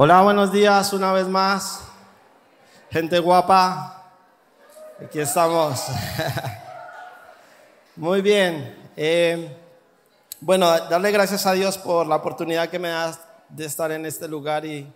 [0.00, 1.82] Hola, buenos días una vez más.
[2.88, 4.12] Gente guapa,
[5.04, 5.86] aquí estamos.
[7.96, 8.90] Muy bien.
[8.96, 9.56] Eh,
[10.40, 14.28] bueno, darle gracias a Dios por la oportunidad que me da de estar en este
[14.28, 14.86] lugar y,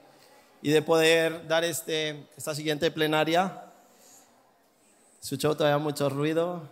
[0.63, 3.73] y de poder dar este, esta siguiente plenaria.
[5.21, 6.63] Escucho todavía mucho ruido.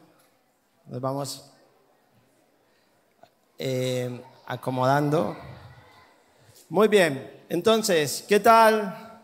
[0.86, 1.50] Nos vamos
[3.58, 5.36] eh, acomodando.
[6.68, 9.22] Muy bien, entonces, ¿qué tal?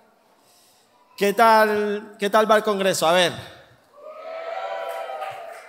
[1.17, 2.17] ¿Qué tal?
[2.19, 3.07] ¿Qué tal va el Congreso?
[3.07, 3.33] A ver.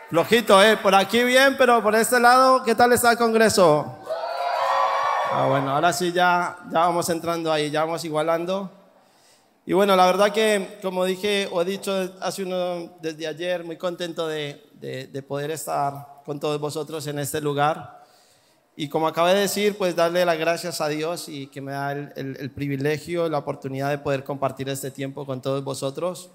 [0.09, 0.75] Flojito, ¿eh?
[0.75, 3.99] Por aquí bien, pero por este lado, ¿qué tal está el Congreso?
[5.31, 8.71] Ah, bueno, ahora sí ya, ya vamos entrando ahí, ya vamos igualando.
[9.63, 13.77] Y bueno, la verdad que, como dije o he dicho hace uno desde ayer, muy
[13.77, 17.96] contento de, de, de poder estar con todos vosotros en este lugar.
[18.80, 21.94] Y como acabé de decir, pues darle las gracias a Dios y que me da
[21.94, 26.30] el, el, el privilegio, la oportunidad de poder compartir este tiempo con todos vosotros.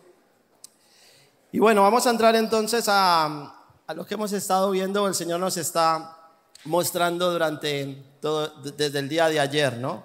[1.52, 5.38] Y bueno, vamos a entrar entonces a, a lo que hemos estado viendo, el Señor
[5.38, 6.18] nos está
[6.64, 10.04] mostrando durante todo, desde el día de ayer, ¿no?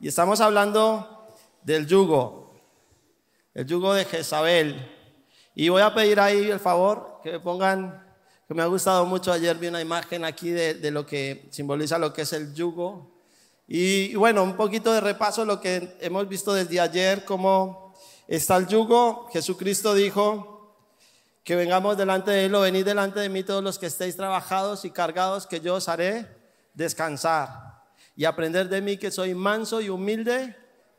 [0.00, 1.28] Y estamos hablando
[1.62, 2.52] del yugo,
[3.54, 4.90] el yugo de Jezabel.
[5.54, 8.09] Y voy a pedir ahí el favor que me pongan
[8.50, 9.30] que me ha gustado mucho.
[9.30, 13.08] Ayer vi una imagen aquí de, lo que simboliza lo que es el yugo.
[13.68, 17.94] Y, y, bueno, un poquito de repaso lo que hemos visto desde ayer, cómo
[18.26, 19.28] está el yugo.
[19.32, 20.74] Jesucristo dijo
[21.44, 24.84] que vengamos delante de Él o venid delante de mí todos los que estéis trabajados
[24.84, 26.26] y cargados, que yo os haré
[26.74, 27.84] descansar
[28.16, 30.56] y aprender de mí que soy manso y humilde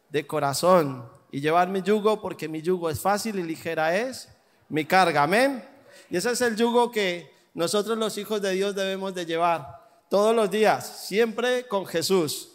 [0.07, 4.29] de corazón y llevar mi yugo porque mi yugo es fácil y ligera es
[4.69, 5.23] mi carga.
[5.23, 5.67] Amén.
[6.09, 10.35] Y ese es el yugo que nosotros los hijos de Dios debemos de llevar todos
[10.35, 12.49] los días, siempre con Jesús.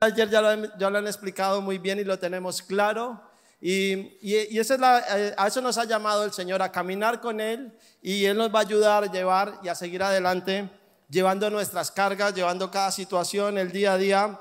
[0.00, 3.20] Ayer ya lo, han explicado muy bien y lo tenemos claro.
[3.60, 8.36] Y, eh, a eso nos ha llamado el Señor, a caminar con Él y Él
[8.36, 10.70] nos va a ayudar a llevar y a seguir adelante,
[11.10, 14.40] llevando nuestras cargas, llevando cada situación, el día a día,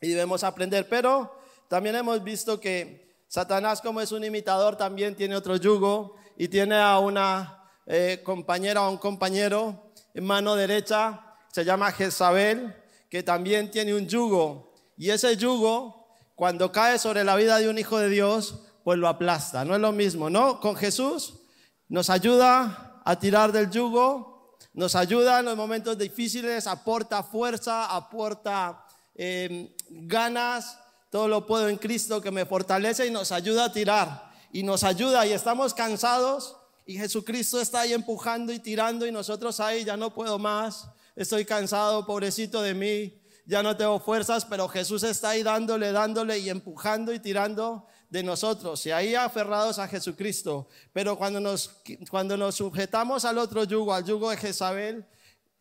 [0.00, 0.88] y debemos aprender.
[0.88, 1.36] Pero
[1.68, 6.76] también hemos visto que Satanás, como es un imitador, también tiene otro yugo y tiene
[6.76, 11.20] a una eh, compañera o un compañero en mano derecha,
[11.52, 12.74] se llama Jezabel,
[13.10, 14.72] que también tiene un yugo.
[14.96, 19.08] Y ese yugo, cuando cae sobre la vida de un hijo de Dios, pues lo
[19.08, 19.64] aplasta.
[19.64, 20.60] No es lo mismo, ¿no?
[20.60, 21.40] Con Jesús
[21.88, 28.84] nos ayuda a tirar del yugo, nos ayuda en los momentos difíciles, aporta fuerza, aporta
[29.14, 30.78] eh, ganas,
[31.10, 34.32] todo lo puedo en Cristo que me fortalece y nos ayuda a tirar.
[34.52, 36.56] Y nos ayuda y estamos cansados
[36.86, 41.44] y Jesucristo está ahí empujando y tirando y nosotros ahí ya no puedo más, estoy
[41.44, 46.48] cansado, pobrecito de mí, ya no tengo fuerzas, pero Jesús está ahí dándole, dándole y
[46.48, 50.68] empujando y tirando de nosotros y ahí aferrados a Jesucristo.
[50.92, 55.06] Pero cuando nos, cuando nos sujetamos al otro yugo, al yugo de Jezabel,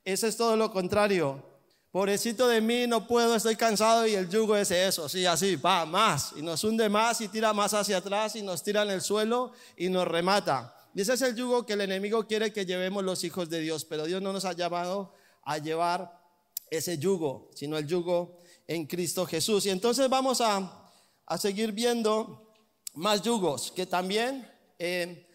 [0.05, 1.43] ese es todo lo contrario.
[1.91, 5.85] Pobrecito de mí, no puedo, estoy cansado y el yugo es eso, sí, así, va
[5.85, 9.01] más y nos hunde más y tira más hacia atrás y nos tira en el
[9.01, 10.75] suelo y nos remata.
[10.95, 14.05] Ese es el yugo que el enemigo quiere que llevemos los hijos de Dios, pero
[14.05, 16.21] Dios no nos ha llamado a llevar
[16.69, 18.37] ese yugo, sino el yugo
[18.67, 19.65] en Cristo Jesús.
[19.65, 20.91] Y entonces vamos a,
[21.25, 22.53] a seguir viendo
[22.93, 25.27] más yugos, que también eh,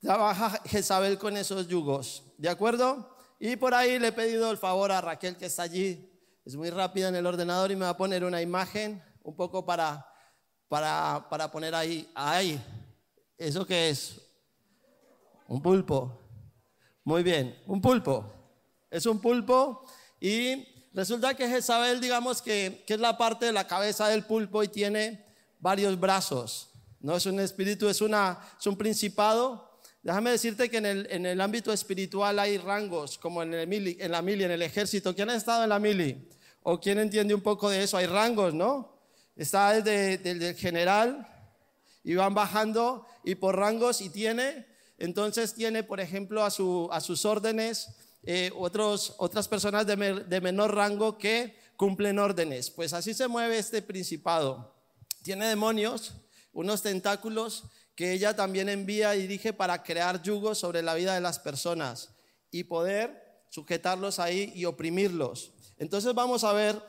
[0.00, 3.14] trabaja Jezabel con esos yugos, ¿de acuerdo?
[3.38, 6.10] Y por ahí le he pedido el favor a Raquel que está allí,
[6.44, 9.66] es muy rápida en el ordenador y me va a poner una imagen un poco
[9.66, 10.06] para,
[10.68, 12.58] para, para poner ahí, ahí,
[13.36, 14.27] ¿eso qué es?
[15.48, 16.20] Un pulpo.
[17.04, 18.30] Muy bien, un pulpo.
[18.90, 19.82] Es un pulpo
[20.20, 24.62] y resulta que Jezabel, digamos que, que, es la parte de la cabeza del pulpo
[24.62, 25.24] y tiene
[25.58, 26.70] varios brazos.
[27.00, 29.80] No es un espíritu, es, una, es un principado.
[30.02, 33.96] Déjame decirte que en el, en el ámbito espiritual hay rangos, como en, el mili,
[34.00, 35.14] en la mili, en el ejército.
[35.14, 36.28] ¿Quién ha estado en la mili?
[36.62, 37.96] ¿O quién entiende un poco de eso?
[37.96, 38.98] Hay rangos, ¿no?
[39.34, 41.26] Está el de, del, del general
[42.04, 44.67] y van bajando y por rangos y tiene
[44.98, 47.88] entonces tiene, por ejemplo, a, su, a sus órdenes
[48.24, 52.70] eh, otros, otras personas de, de menor rango que cumplen órdenes.
[52.70, 54.74] Pues así se mueve este principado.
[55.22, 56.14] Tiene demonios,
[56.52, 57.64] unos tentáculos
[57.94, 62.10] que ella también envía y dirige para crear yugos sobre la vida de las personas
[62.50, 65.52] y poder sujetarlos ahí y oprimirlos.
[65.78, 66.80] Entonces vamos a ver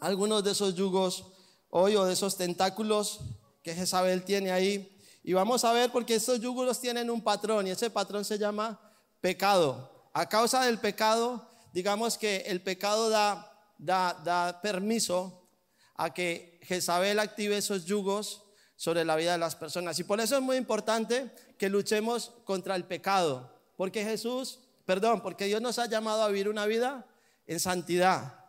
[0.00, 1.26] algunos de esos yugos
[1.68, 3.20] hoy o de esos tentáculos
[3.62, 7.70] que Jezabel tiene ahí y vamos a ver porque estos yugos tienen un patrón y
[7.70, 8.80] ese patrón se llama
[9.20, 10.08] pecado.
[10.12, 15.48] A causa del pecado, digamos que el pecado da, da, da permiso
[15.94, 18.42] a que Jezabel active esos yugos
[18.76, 19.98] sobre la vida de las personas.
[20.00, 25.44] Y por eso es muy importante que luchemos contra el pecado, porque Jesús, perdón, porque
[25.44, 27.06] Dios nos ha llamado a vivir una vida
[27.46, 28.41] en santidad.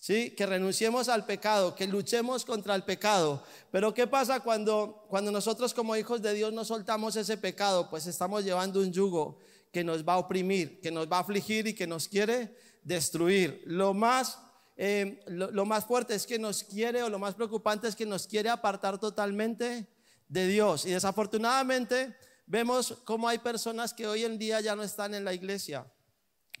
[0.00, 0.30] ¿Sí?
[0.30, 3.44] Que renunciemos al pecado, que luchemos contra el pecado.
[3.70, 7.90] Pero ¿qué pasa cuando, cuando nosotros como hijos de Dios no soltamos ese pecado?
[7.90, 9.38] Pues estamos llevando un yugo
[9.70, 13.62] que nos va a oprimir, que nos va a afligir y que nos quiere destruir.
[13.66, 14.38] Lo más,
[14.78, 18.26] eh, lo, más fuerte es que nos quiere, o lo más preocupante es que nos
[18.26, 19.86] quiere apartar totalmente
[20.28, 20.86] de Dios.
[20.86, 22.16] Y desafortunadamente
[22.46, 25.84] vemos cómo hay personas que hoy en día ya no están en la iglesia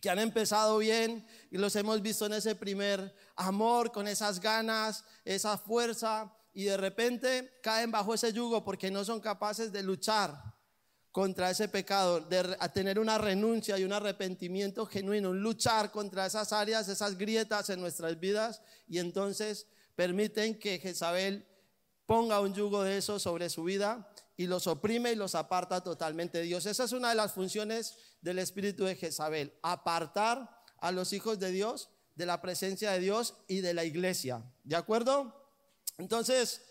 [0.00, 5.04] que han empezado bien y los hemos visto en ese primer amor, con esas ganas,
[5.24, 10.42] esa fuerza, y de repente caen bajo ese yugo porque no son capaces de luchar
[11.12, 16.88] contra ese pecado, de tener una renuncia y un arrepentimiento genuino, luchar contra esas áreas,
[16.88, 21.46] esas grietas en nuestras vidas, y entonces permiten que Jezabel
[22.06, 24.09] ponga un yugo de eso sobre su vida
[24.40, 26.64] y los oprime y los aparta totalmente de Dios.
[26.64, 31.50] Esa es una de las funciones del espíritu de Jezabel, apartar a los hijos de
[31.52, 34.42] Dios de la presencia de Dios y de la iglesia.
[34.64, 35.46] ¿De acuerdo?
[35.98, 36.62] Entonces,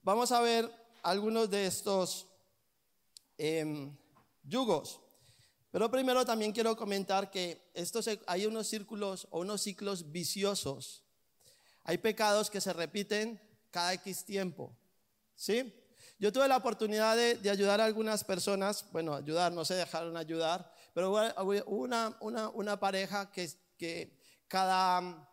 [0.00, 0.72] vamos a ver
[1.02, 2.26] algunos de estos
[3.36, 3.94] em,
[4.42, 4.98] yugos.
[5.70, 11.04] Pero primero también quiero comentar que estos, hay unos círculos o unos ciclos viciosos.
[11.84, 13.38] Hay pecados que se repiten
[13.70, 14.74] cada X tiempo.
[15.36, 15.79] ¿Sí?
[16.20, 20.70] Yo tuve la oportunidad de, ayudar a algunas personas, bueno, ayudar, no se dejaron ayudar,
[20.92, 25.26] pero hubo una, una, pareja que, que cada,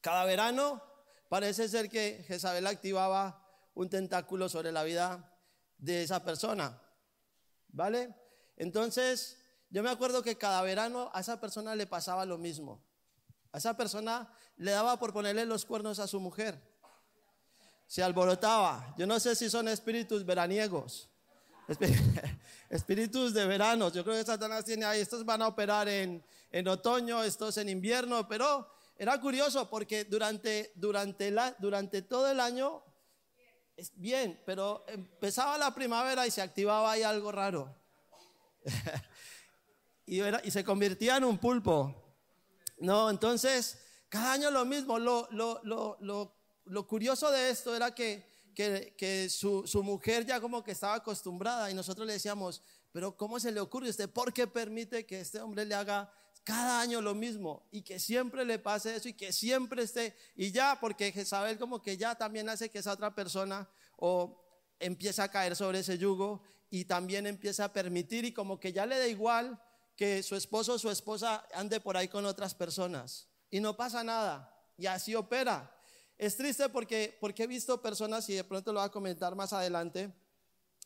[0.00, 0.82] cada verano
[1.28, 5.38] parece ser que Jezabel activaba un tentáculo sobre la vida
[5.76, 6.82] de esa persona.
[7.68, 8.12] ¿Vale?
[8.56, 9.38] Entonces,
[9.70, 12.84] yo me acuerdo que cada verano a esa persona le pasaba lo mismo.
[13.52, 16.60] A esa persona le daba por ponerle los cuernos a su mujer
[17.88, 18.94] se alborotaba.
[18.98, 21.08] Yo no sé si son espíritus veraniegos,
[22.70, 23.90] espíritus de verano.
[23.90, 27.70] Yo creo que Satanás tiene ahí, estos van a operar en, en otoño, estos en
[27.70, 32.82] invierno, pero era curioso porque durante, durante, la, durante todo el año,
[33.74, 37.74] es bien, pero empezaba la primavera y se activaba ahí algo raro.
[40.04, 41.94] y, era, y se convertía en un pulpo.
[42.80, 43.78] No, entonces,
[44.10, 46.37] cada año lo mismo, lo, lo, lo, lo
[46.68, 48.24] lo curioso de esto era que,
[48.54, 52.62] que, su, su, mujer ya como que estaba acostumbrada y nosotros le decíamos,
[52.92, 54.10] pero ¿cómo se le ocurre a usted?
[54.10, 56.12] ¿Por qué permite que este hombre le haga
[56.48, 60.50] cada año lo mismo y que siempre le pase eso y que siempre esté y
[60.50, 63.68] ya porque Jezabel como que ya también hace que esa otra persona
[63.98, 64.42] o
[64.80, 68.86] empieza a caer sobre ese yugo y también empieza a permitir y como que ya
[68.86, 69.62] le da igual
[69.94, 74.02] que su esposo o su esposa ande por ahí con otras personas y no pasa
[74.02, 75.74] nada y así opera.
[76.18, 79.52] Es triste porque, porque he visto personas, y de pronto lo voy a comentar más
[79.52, 80.12] adelante,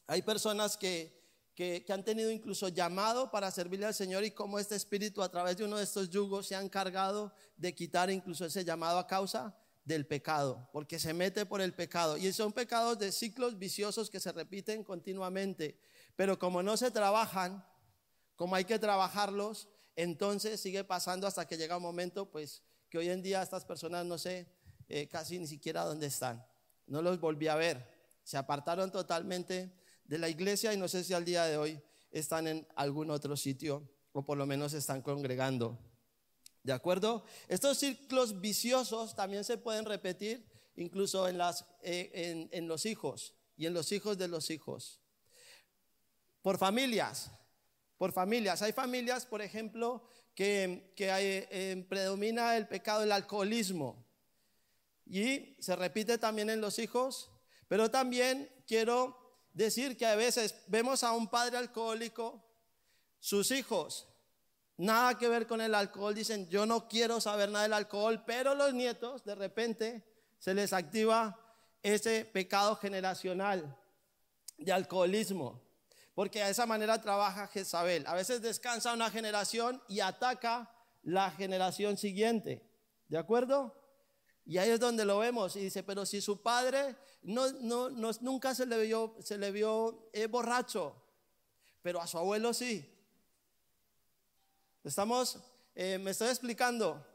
[0.06, 1.22] hay personas que,
[1.54, 5.56] que, han tenido incluso llamado para servirle al Señor y como este espíritu a través
[5.56, 9.56] de uno de estos yugos se ha encargado de quitar incluso ese llamado a causa
[9.86, 12.18] del pecado, porque se mete por el pecado.
[12.18, 15.80] Y son pecados de ciclos viciosos que se repiten continuamente,
[16.14, 17.66] pero como no se trabajan,
[18.36, 23.08] como hay que trabajarlos, entonces sigue pasando hasta que llega un momento, pues, que hoy
[23.08, 24.46] en día estas personas, no sé,
[24.88, 26.44] eh, casi ni siquiera dónde están.
[26.86, 27.86] No los volví a ver.
[28.22, 29.72] Se apartaron totalmente
[30.04, 33.36] de la iglesia y no sé si al día de hoy están en algún otro
[33.36, 35.78] sitio o por lo menos están congregando.
[36.62, 37.24] ¿De acuerdo?
[37.48, 40.46] Estos ciclos viciosos también se pueden repetir
[40.76, 45.00] incluso eh, en, los hijos y en los hijos de los hijos.
[46.40, 47.30] Por familias,
[47.98, 48.62] por familias.
[48.62, 51.08] Hay familias, por ejemplo, que, que
[51.50, 54.06] eh, predomina el pecado del alcoholismo.
[55.12, 57.30] Y se repite también en los hijos,
[57.68, 59.14] pero también quiero
[59.52, 62.42] decir que a veces vemos a un padre alcohólico,
[63.20, 64.08] sus hijos,
[64.78, 68.54] nada que ver con el alcohol, dicen, yo no quiero saber nada del alcohol, pero
[68.54, 70.02] los nietos de repente
[70.38, 71.38] se les activa
[71.82, 73.78] ese pecado generacional
[74.56, 75.60] de alcoholismo,
[76.14, 78.06] porque de esa manera trabaja Jezabel.
[78.06, 82.66] A veces descansa una generación y ataca la generación siguiente.
[83.08, 83.81] ¿De acuerdo?
[84.44, 85.56] Y ahí es donde lo vemos.
[85.56, 90.10] Y dice, pero si su padre no, no, nunca se le vio, se le vio
[90.12, 90.96] eh, borracho,
[91.82, 92.88] pero a su abuelo sí.
[94.84, 95.38] Estamos,
[95.74, 97.06] eh, me estoy explicando.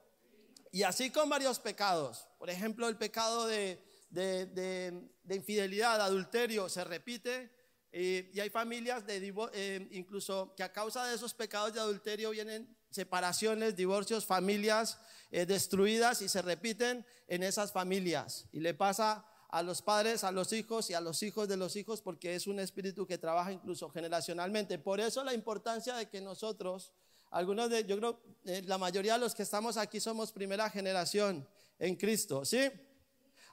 [0.71, 2.27] Y así con varios pecados.
[2.39, 7.51] Por ejemplo, el pecado de, de, de, infidelidad, adulterio, se repite.
[7.91, 12.76] y hay familias de, eh, incluso que a causa de esos pecados de adulterio vienen
[12.97, 14.99] separaciones, divorcios, familias
[15.29, 18.47] eh, destruidas y se repiten en esas familias.
[18.51, 21.75] Y le pasa a los padres, a los hijos y a los hijos de los
[21.75, 24.79] hijos porque es un espíritu que trabaja incluso generacionalmente.
[24.79, 26.91] Por eso la importancia de que nosotros,
[27.29, 31.47] algunos de, yo creo, eh, la mayoría de los que estamos aquí somos primera generación
[31.77, 32.71] en Cristo, ¿sí?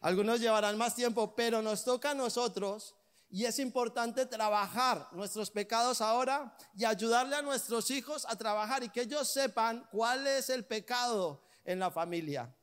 [0.01, 2.95] Algunos llevarán más tiempo, pero nos toca a nosotros
[3.35, 8.91] y es importante trabajar nuestros pecados ahora y ayudarle a nuestros hijos a trabajar y
[8.91, 12.55] que ellos sepan cuál es el pecado en la familia.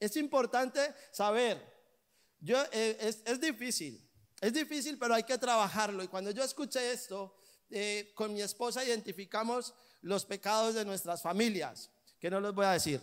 [0.00, 0.80] Es importante
[1.12, 1.64] saber.
[2.40, 4.04] Yo, eh, es, difícil,
[4.40, 6.02] es difícil, pero hay que trabajarlo.
[6.02, 7.36] Y cuando yo escuché esto,
[7.70, 11.88] eh, con mi esposa identificamos los pecados de nuestras familias,
[12.18, 13.00] que no los voy a decir.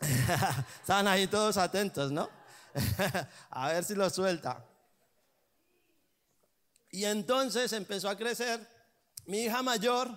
[0.80, 2.30] Estaban ahí todos atentos, ¿no?
[3.50, 4.64] a ver si lo suelta.
[6.90, 8.66] Y entonces empezó a crecer
[9.26, 10.08] mi hija mayor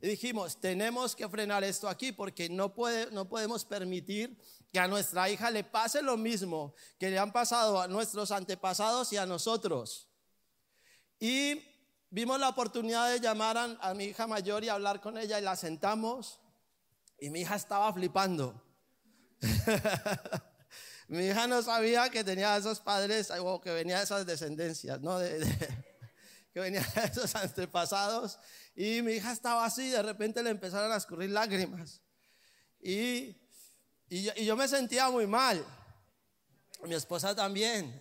[0.00, 4.36] y dijimos, tenemos que frenar esto aquí porque no, puede, no podemos permitir
[4.72, 9.12] que a nuestra hija le pase lo mismo que le han pasado a nuestros antepasados
[9.12, 10.08] y a nosotros.
[11.18, 11.62] Y
[12.10, 15.56] vimos la oportunidad de llamar a, mi hija mayor y hablar con ella y la
[15.56, 16.40] sentamos
[17.18, 18.62] y mi hija estaba flipando.
[21.08, 25.18] mi hija no sabía que tenía esos padres o que venía de esas descendencias, ¿no?
[26.52, 28.38] Que venía de esos antepasados.
[28.74, 32.00] Y mi hija estaba así, de repente le empezaron a escurrir lágrimas.
[32.80, 33.36] Y,
[34.08, 35.64] y, yo, me sentía muy mal.
[36.84, 38.00] Mi esposa también.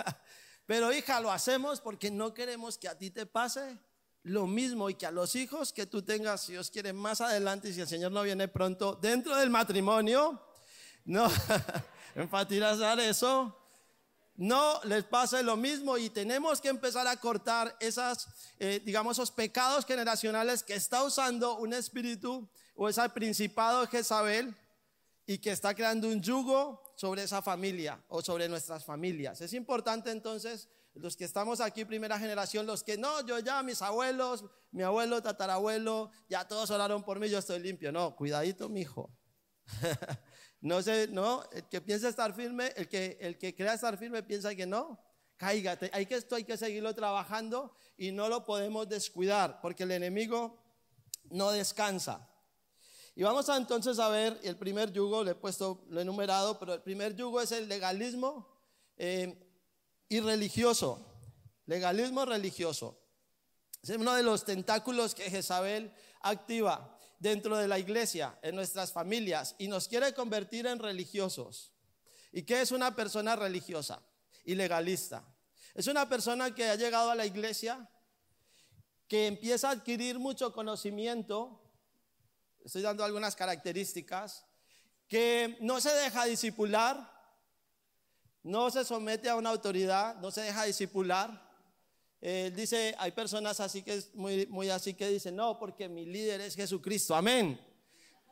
[0.66, 3.78] Pero hija, lo hacemos porque no queremos que a ti te pase
[4.22, 7.68] lo mismo y que a los hijos que tú tengas, si Dios quiere, más adelante,
[7.68, 10.40] y si el Señor no viene pronto, dentro del matrimonio,
[11.04, 11.30] no,
[12.14, 13.61] enfatizar eso,
[14.36, 19.30] no les pase lo mismo y tenemos que empezar a cortar esas, eh, digamos, esos
[19.30, 24.56] pecados generacionales que está usando un espíritu o ese principado de Jezabel
[25.26, 29.40] y que está creando un yugo sobre esa familia o sobre nuestras familias.
[29.40, 33.82] Es importante entonces, los que estamos aquí, primera generación, los que no, yo ya, mis
[33.82, 37.92] abuelos, mi abuelo, tatarabuelo, ya todos oraron por mí, yo estoy limpio.
[37.92, 39.10] No, cuidadito, mi hijo.
[40.62, 44.22] No sé, no, el que piensa estar firme, el que, el que crea estar firme
[44.22, 44.96] piensa que no.
[45.36, 49.90] Cáigate, hay que esto hay que seguirlo trabajando y no lo podemos descuidar porque el
[49.90, 50.62] enemigo
[51.30, 52.28] no descansa.
[53.16, 56.60] Y vamos a entonces a ver el primer yugo, le he puesto, lo he enumerado,
[56.60, 58.48] pero el primer yugo es el legalismo
[58.96, 59.36] eh,
[60.08, 61.04] y religioso.
[61.66, 63.00] Legalismo religioso.
[63.82, 66.91] Es uno de los tentáculos que Jezabel activa
[67.22, 71.72] dentro de la iglesia, en nuestras familias, y nos quiere convertir en religiosos.
[72.32, 74.02] ¿Y qué es una persona religiosa
[74.44, 75.22] y legalista?
[75.72, 77.88] Es una persona que ha llegado a la iglesia,
[79.06, 81.62] que empieza a adquirir mucho conocimiento,
[82.64, 84.44] estoy dando algunas características,
[85.06, 87.08] que no se deja disipular,
[88.42, 91.51] no se somete a una autoridad, no se deja disipular,
[92.22, 96.06] él dice, hay personas así que es muy, muy así que dicen, no, porque mi
[96.06, 97.60] líder es Jesucristo, amén.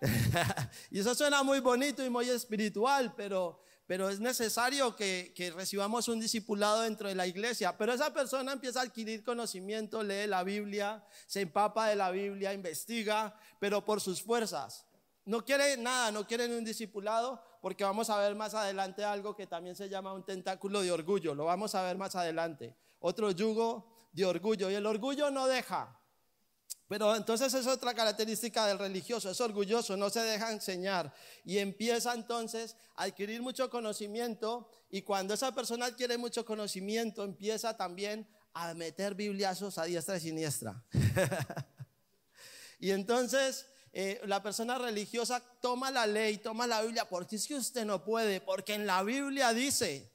[0.93, 6.07] y eso suena muy bonito y muy espiritual, pero, pero es necesario que, que, recibamos
[6.07, 7.77] un discipulado dentro de la iglesia.
[7.77, 12.53] Pero esa persona empieza a adquirir conocimiento, lee la Biblia, se empapa de la Biblia,
[12.53, 14.87] investiga, pero por sus fuerzas.
[15.25, 19.49] No quiere nada, no quieren un discipulado, porque vamos a ver más adelante algo que
[19.49, 21.35] también se llama un tentáculo de orgullo.
[21.35, 24.71] Lo vamos a ver más adelante otro yugo de orgullo.
[24.71, 26.01] Y el orgullo no deja.
[26.91, 31.15] Pero entonces es otra característica del religioso, es orgulloso, no se deja enseñar
[31.45, 37.77] y empieza entonces a adquirir mucho conocimiento y cuando esa persona adquiere mucho conocimiento empieza
[37.77, 40.85] también a meter bibliazos a diestra y siniestra.
[42.81, 47.55] y entonces eh, la persona religiosa toma la ley, toma la Biblia, porque es que
[47.55, 50.11] usted no puede, porque en la Biblia dice,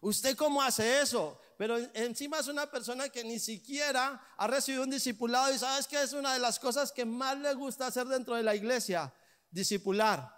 [0.00, 1.40] ¿usted cómo hace eso?
[1.60, 6.02] Pero encima es una persona que ni siquiera ha recibido un discipulado y sabes que
[6.02, 9.12] es una de las cosas que más le gusta hacer dentro de la iglesia,
[9.50, 10.34] discipular,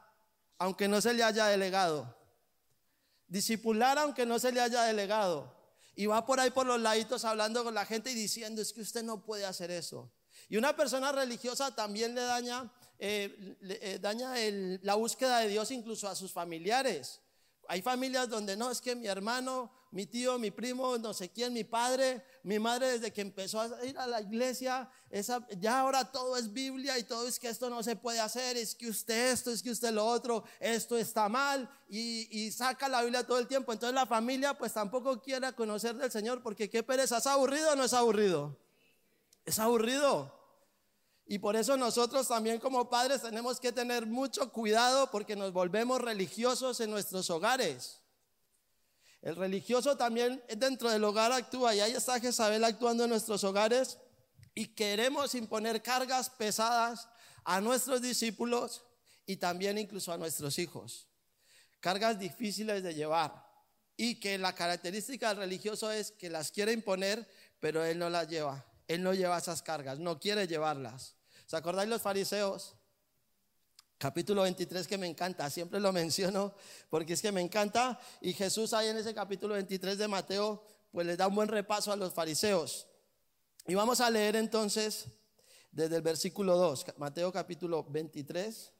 [0.58, 2.12] aunque no se le haya delegado.
[3.28, 5.56] Discipular aunque no se le haya delegado.
[5.94, 8.80] Y va por ahí por los laditos hablando con la gente y diciendo, es que
[8.80, 10.12] usted no puede hacer eso.
[10.48, 14.34] Y una persona religiosa también le daña, eh, eh, daña
[14.82, 17.20] la búsqueda de Dios incluso a sus familiares.
[17.68, 21.52] Hay familias donde no, es que mi hermano, mi tío, mi primo, no sé quién,
[21.52, 26.11] mi padre, mi madre desde que empezó a ir a la iglesia, esa, ya ahora
[26.11, 29.32] todo es Biblia y todo es que esto no se puede hacer, es que usted
[29.32, 33.38] esto, es que usted lo otro, esto está mal y, y saca la Biblia todo
[33.38, 33.70] el tiempo.
[33.70, 37.76] Entonces la familia pues tampoco quiere conocer del Señor porque qué pereza, ¿es aburrido o
[37.76, 38.58] no es aburrido?
[39.44, 40.32] Es aburrido.
[41.26, 46.00] Y por eso nosotros también como padres tenemos que tener mucho cuidado porque nos volvemos
[46.00, 48.01] religiosos en nuestros hogares.
[49.22, 53.98] El religioso también dentro del hogar actúa y ahí está Jezabel actuando en nuestros hogares
[54.52, 57.08] y queremos imponer cargas pesadas
[57.44, 58.84] a nuestros discípulos
[59.24, 61.06] y también incluso a nuestros hijos.
[61.78, 63.46] Cargas difíciles de llevar
[63.96, 67.28] y que la característica del religioso es que las quiere imponer,
[67.60, 68.66] pero él no las lleva.
[68.88, 71.14] Él no lleva esas cargas, no quiere llevarlas.
[71.46, 72.74] ¿Se acordáis los fariseos?
[74.02, 76.52] Capítulo 23 que me encanta, siempre lo menciono
[76.90, 78.00] porque es que me encanta.
[78.21, 81.92] Y Jesús ahí en ese capítulo 23 de Mateo, pues les da un buen repaso
[81.92, 82.88] a los fariseos.
[83.64, 85.06] Y vamos a leer entonces
[85.71, 88.73] desde el versículo 2, Mateo capítulo 23,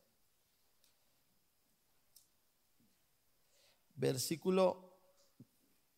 [3.95, 4.99] versículo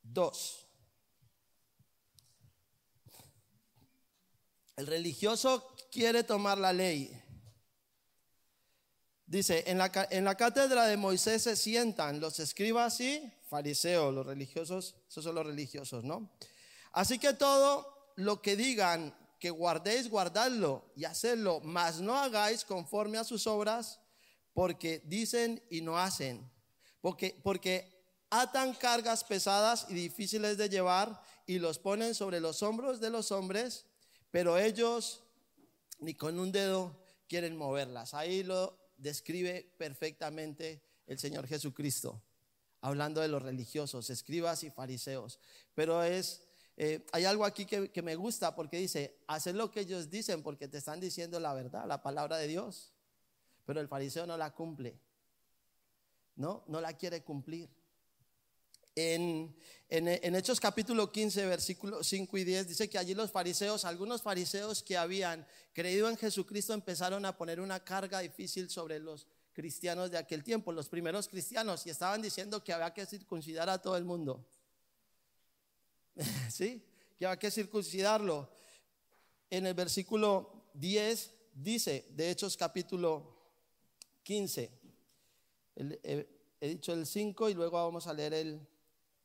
[0.02, 0.66] 2.
[4.76, 7.23] El religioso quiere tomar la ley
[9.34, 14.24] Dice, en la, en la, cátedra de Moisés se sientan los escribas y fariseos, los
[14.24, 16.30] religiosos, esos son los religiosos, ¿no?
[16.92, 23.18] Así que todo lo que digan que guardéis, guardadlo y hacedlo, mas no hagáis conforme
[23.18, 23.98] a sus obras,
[24.52, 26.48] porque dicen y no hacen,
[27.00, 33.00] porque, porque atan cargas pesadas y difíciles de llevar y los ponen sobre los hombros
[33.00, 33.84] de los hombres,
[34.30, 35.24] pero ellos
[35.98, 36.96] ni con un dedo
[37.28, 38.14] quieren moverlas.
[38.14, 42.22] Ahí lo describe perfectamente el Señor Jesucristo,
[42.80, 45.38] hablando de los religiosos, escribas y fariseos.
[45.74, 46.42] Pero es,
[46.76, 50.42] eh, hay algo aquí que, que, me gusta porque dice, hacer lo que ellos dicen
[50.42, 52.92] porque te están diciendo la verdad, la palabra de Dios.
[53.66, 54.98] Pero el fariseo no la cumple,
[56.36, 56.64] ¿no?
[56.66, 57.68] No la quiere cumplir.
[58.96, 59.54] En,
[59.88, 64.96] Hechos capítulo 15, versículos 5 y 10, dice que allí los fariseos, algunos fariseos que
[64.96, 70.42] habían creído en Jesucristo empezaron a poner una carga difícil sobre los cristianos de aquel
[70.42, 74.44] tiempo, los primeros cristianos, y estaban diciendo que había que circuncidar a todo el mundo.
[76.50, 76.82] ¿Sí?
[77.18, 78.50] Que había que circuncidarlo.
[79.50, 83.38] En el versículo 10 dice, de Hechos capítulo
[84.24, 84.70] 15,
[85.76, 88.73] he dicho el 5 y luego vamos a leer el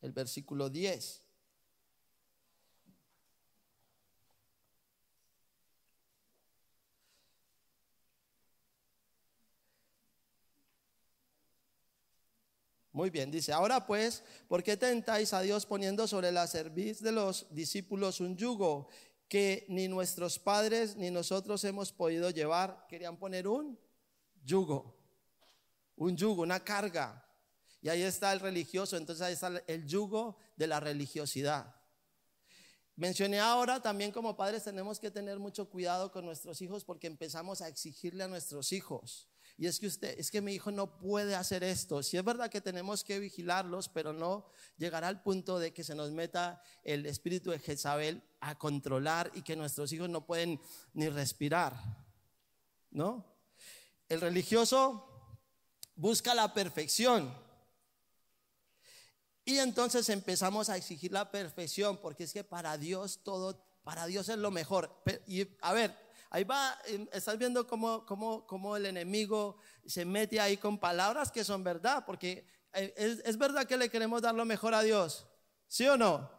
[0.01, 1.23] el versículo 10.
[12.91, 17.13] Muy bien, dice, ahora pues, ¿por qué tentáis a Dios poniendo sobre la cerviz de
[17.13, 18.89] los discípulos un yugo
[19.29, 22.85] que ni nuestros padres ni nosotros hemos podido llevar?
[22.89, 23.79] Querían poner un
[24.43, 24.97] yugo,
[25.95, 27.29] un yugo, una carga.
[27.82, 31.76] Y ahí está el religioso, entonces ahí está el yugo de la religiosidad.
[32.96, 37.62] Mencioné ahora también como padres tenemos que tener mucho cuidado con nuestros hijos porque empezamos
[37.62, 39.30] a exigirle a nuestros hijos.
[39.58, 42.04] Y es que usted, es que mi hijo no puede hacer esto.
[42.04, 45.96] Si es verdad que tenemos que vigilarlos, pero no llegará al punto de que se
[45.96, 50.60] nos meta el espíritu de Jezabel a controlar y que nuestros hijos no pueden
[50.94, 51.76] ni respirar.
[52.92, 53.26] ¿No?
[54.10, 55.38] El religioso
[55.96, 57.34] busca la perfección.
[59.45, 64.30] Y entonces empezamos a exigir la perfección, porque es que para Dios todo, para Dios
[64.30, 65.02] es lo mejor.
[65.25, 65.95] Y a ver,
[66.30, 66.78] ahí va,
[67.12, 72.04] estás viendo cómo, cómo, cómo el enemigo se mete ahí con palabras que son verdad,
[72.06, 75.25] porque eh, es, es verdad que le queremos dar lo mejor a Dios.
[75.67, 76.30] ¿Sí o no?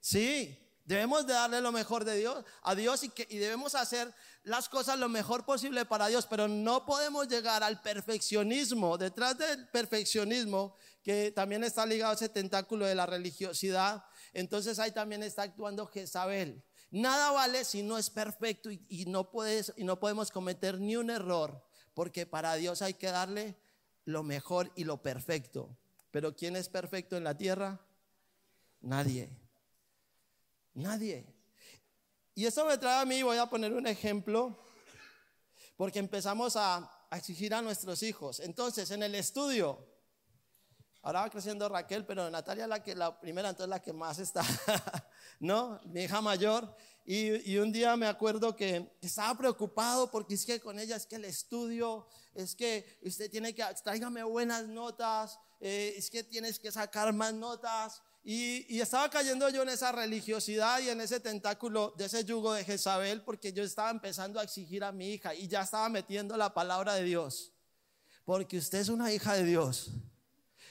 [0.00, 0.61] Sí.
[0.92, 4.12] Debemos de darle lo mejor de Dios a Dios y, debemos hacer
[4.44, 8.98] las cosas lo mejor posible para Dios, pero no podemos llegar al perfeccionismo.
[8.98, 14.92] Detrás del perfeccionismo, que también está ligado a ese tentáculo de la religiosidad, entonces ahí
[14.92, 16.62] también está actuando Jezabel.
[16.90, 20.96] Nada vale si no es perfecto y, y no, puedes, y no podemos cometer ni
[20.96, 23.56] un error, porque para Dios hay que darle
[24.04, 25.74] lo mejor y lo perfecto.
[26.10, 27.80] Pero ¿quién es perfecto en la tierra?
[28.82, 29.41] Nadie.
[30.74, 31.26] Nadie.
[32.34, 34.58] Y eso me trae a mí, voy a poner un ejemplo,
[35.76, 38.40] porque empezamos a, exigir a nuestros hijos.
[38.40, 39.86] Entonces, en el estudio,
[41.02, 44.42] ahora va creciendo Raquel, pero Natalia la que la primera, entonces la que más está,
[45.40, 45.78] ¿no?
[45.84, 46.74] Mi hija mayor.
[47.04, 51.16] Y, un día me acuerdo que estaba preocupado porque es que con ella es que
[51.16, 56.72] el estudio, es que usted tiene que, tráigame buenas notas, eh, es que tienes que
[56.72, 58.02] sacar más notas.
[58.24, 62.64] Y, estaba cayendo yo en esa religiosidad y en ese tentáculo de ese yugo de
[62.64, 66.54] Jezabel porque yo estaba empezando a exigir a mi hija y ya estaba metiendo la
[66.54, 67.52] palabra de Dios.
[68.24, 69.90] Porque usted es una hija de Dios.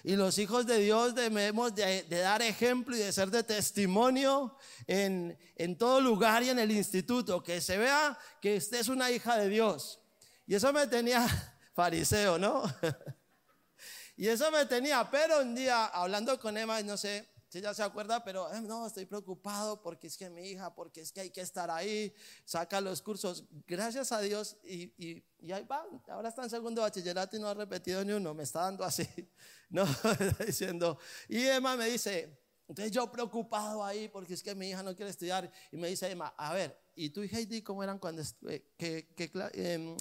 [0.04, 5.38] Y los hijos de Dios debemos de, dar ejemplo y de ser de testimonio en,
[5.58, 9.38] en todo lugar y en el instituto, que se vea que usted es una hija
[9.38, 10.00] de Dios.
[10.48, 11.28] Y eso me tenía
[11.76, 12.64] fariseo, ¿no?
[14.18, 17.84] y eso me tenía, pero un día hablando con Emma, no sé, si ya se
[17.84, 21.32] acuerda, pero eh, no, estoy preocupado porque es que mi hija, porque es que hay
[21.32, 22.14] que estar ahí,
[22.46, 23.44] saca los cursos.
[23.68, 27.50] Gracias a Dios, y, y, y ahí va, ahora está en segundo bachillerato y no
[27.50, 29.06] ha repetido ni uno, me está dando así,
[29.70, 29.86] no,
[30.46, 30.98] diciendo.
[31.28, 35.12] Y Emma me dice, entonces yo preocupado ahí porque es que mi hija no quiere
[35.12, 38.72] estudiar, y me dice Emma, a ver, ¿y tú y Heidi cómo eran cuando, eh,
[38.78, 39.98] que, que, em,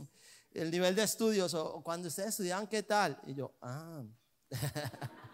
[0.52, 3.20] el nivel de estudios o cuando ustedes estudiaban, qué tal?
[3.26, 4.04] Y yo, ah.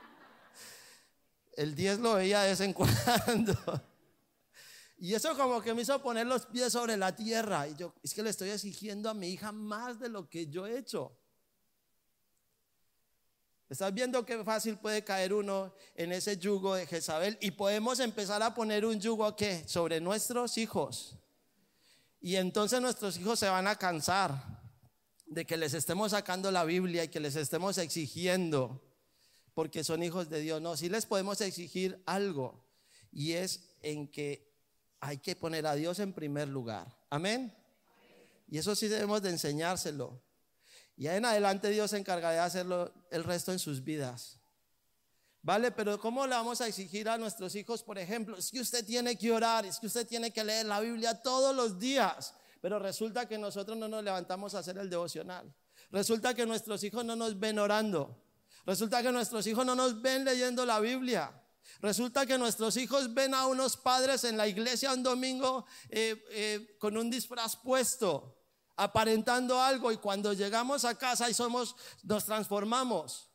[1.57, 3.55] el 10 lo veía de vez en cuando.
[4.99, 7.67] Y eso como que me hizo poner los pies sobre la tierra.
[7.69, 10.67] Y yo, es que le estoy exigiendo a mi hija más de lo que yo
[10.67, 11.17] he hecho.
[13.69, 18.41] Estás viendo qué fácil puede caer uno en ese yugo de Jezabel y podemos empezar
[18.43, 19.65] a poner un yugo ¿qué?
[19.67, 21.19] sobre nuestros hijos.
[22.21, 24.63] Y entonces nuestros hijos se van a cansar
[25.27, 28.86] de que les estemos sacando la Biblia y que les estemos exigiendo
[29.57, 30.61] porque son hijos de Dios.
[30.61, 32.63] No, sí les podemos exigir algo
[33.11, 34.53] y es en que
[35.01, 36.95] hay que poner a Dios en primer lugar.
[37.09, 37.57] Amén.
[38.49, 40.21] Y eso sí debemos de enseñárselo.
[40.95, 44.39] Y en adelante Dios se encargará de hacerlo el resto en sus vidas.
[45.41, 45.71] ¿Vale?
[45.71, 48.37] Pero ¿cómo le vamos a exigir a nuestros hijos, por ejemplo?
[48.37, 51.57] Es que usted tiene que orar, es que usted tiene que leer la Biblia todos
[51.57, 52.35] los días.
[52.61, 55.51] Pero resulta que nosotros no nos levantamos a hacer el devocional.
[55.91, 58.26] Resulta que nuestros hijos no nos ven orando.
[58.67, 61.33] Resulta que nuestros hijos no nos ven leyendo la Biblia.
[61.81, 66.77] Resulta que nuestros hijos ven a unos padres en la iglesia un domingo eh, eh,
[66.79, 68.37] con un disfraz puesto,
[68.77, 73.31] aparentando algo y cuando llegamos a casa y somos, nos transformamos.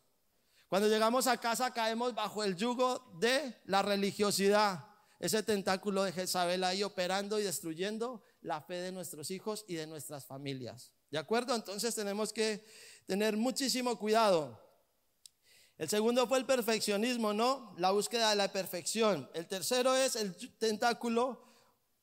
[0.67, 4.85] Cuando llegamos a casa caemos bajo el yugo de la religiosidad,
[5.19, 9.87] ese tentáculo de Jezabel ahí operando y destruyendo la fe de nuestros hijos y de
[9.87, 10.91] nuestras familias.
[11.09, 11.53] ¿De acuerdo?
[11.55, 12.65] Entonces tenemos que
[13.05, 14.60] tener muchísimo cuidado.
[15.81, 17.73] El segundo fue el perfeccionismo, ¿no?
[17.79, 19.27] La búsqueda de la perfección.
[19.33, 21.43] El tercero es el tentáculo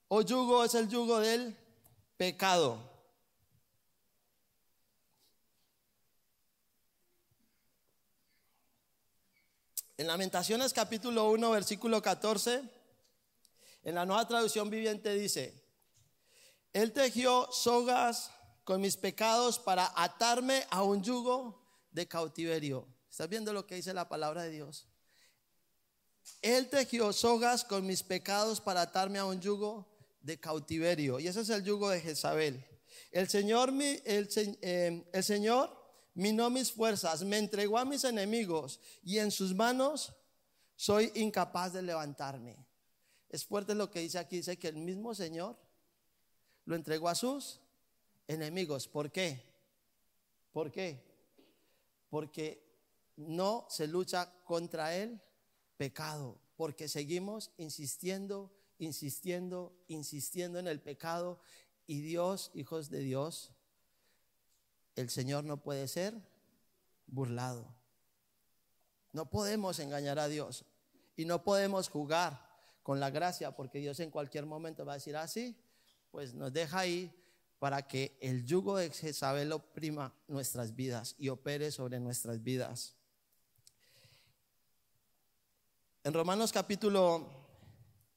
[0.08, 1.56] o yugo, es el yugo del
[2.16, 2.76] pecado.
[9.96, 12.68] En Lamentaciones capítulo 1, versículo 14,
[13.84, 15.54] en la nueva traducción viviente dice,
[16.72, 18.32] Él tejió sogas
[18.64, 22.97] con mis pecados para atarme a un yugo de cautiverio.
[23.10, 24.86] ¿Estás viendo lo que dice la palabra de Dios?
[26.42, 29.88] Él tejió sogas con mis pecados para atarme a un yugo
[30.20, 31.18] de cautiverio.
[31.18, 32.64] Y ese es el yugo de Jezabel.
[33.10, 34.28] El Señor, el,
[34.62, 35.76] eh, el Señor
[36.14, 40.12] minó mis fuerzas, me entregó a mis enemigos y en sus manos
[40.76, 42.56] soy incapaz de levantarme.
[43.28, 44.36] Es fuerte lo que dice aquí.
[44.36, 45.56] Dice que el mismo Señor
[46.64, 47.60] lo entregó a sus
[48.26, 48.88] enemigos.
[48.88, 49.42] ¿Por qué?
[50.52, 51.04] ¿Por qué?
[52.10, 52.67] Porque
[53.18, 55.20] no se lucha contra el
[55.76, 61.40] pecado, porque seguimos insistiendo, insistiendo, insistiendo en el pecado
[61.86, 63.52] y Dios, hijos de Dios,
[64.94, 66.14] el Señor no puede ser
[67.06, 67.74] burlado.
[69.12, 70.64] No podemos engañar a Dios
[71.16, 72.48] y no podemos jugar
[72.82, 75.62] con la gracia porque Dios en cualquier momento va a decir así, ah,
[76.12, 77.12] pues nos deja ahí
[77.58, 82.97] para que el yugo de Jezabel oprima nuestras vidas y opere sobre nuestras vidas.
[86.08, 87.28] En Romanos capítulo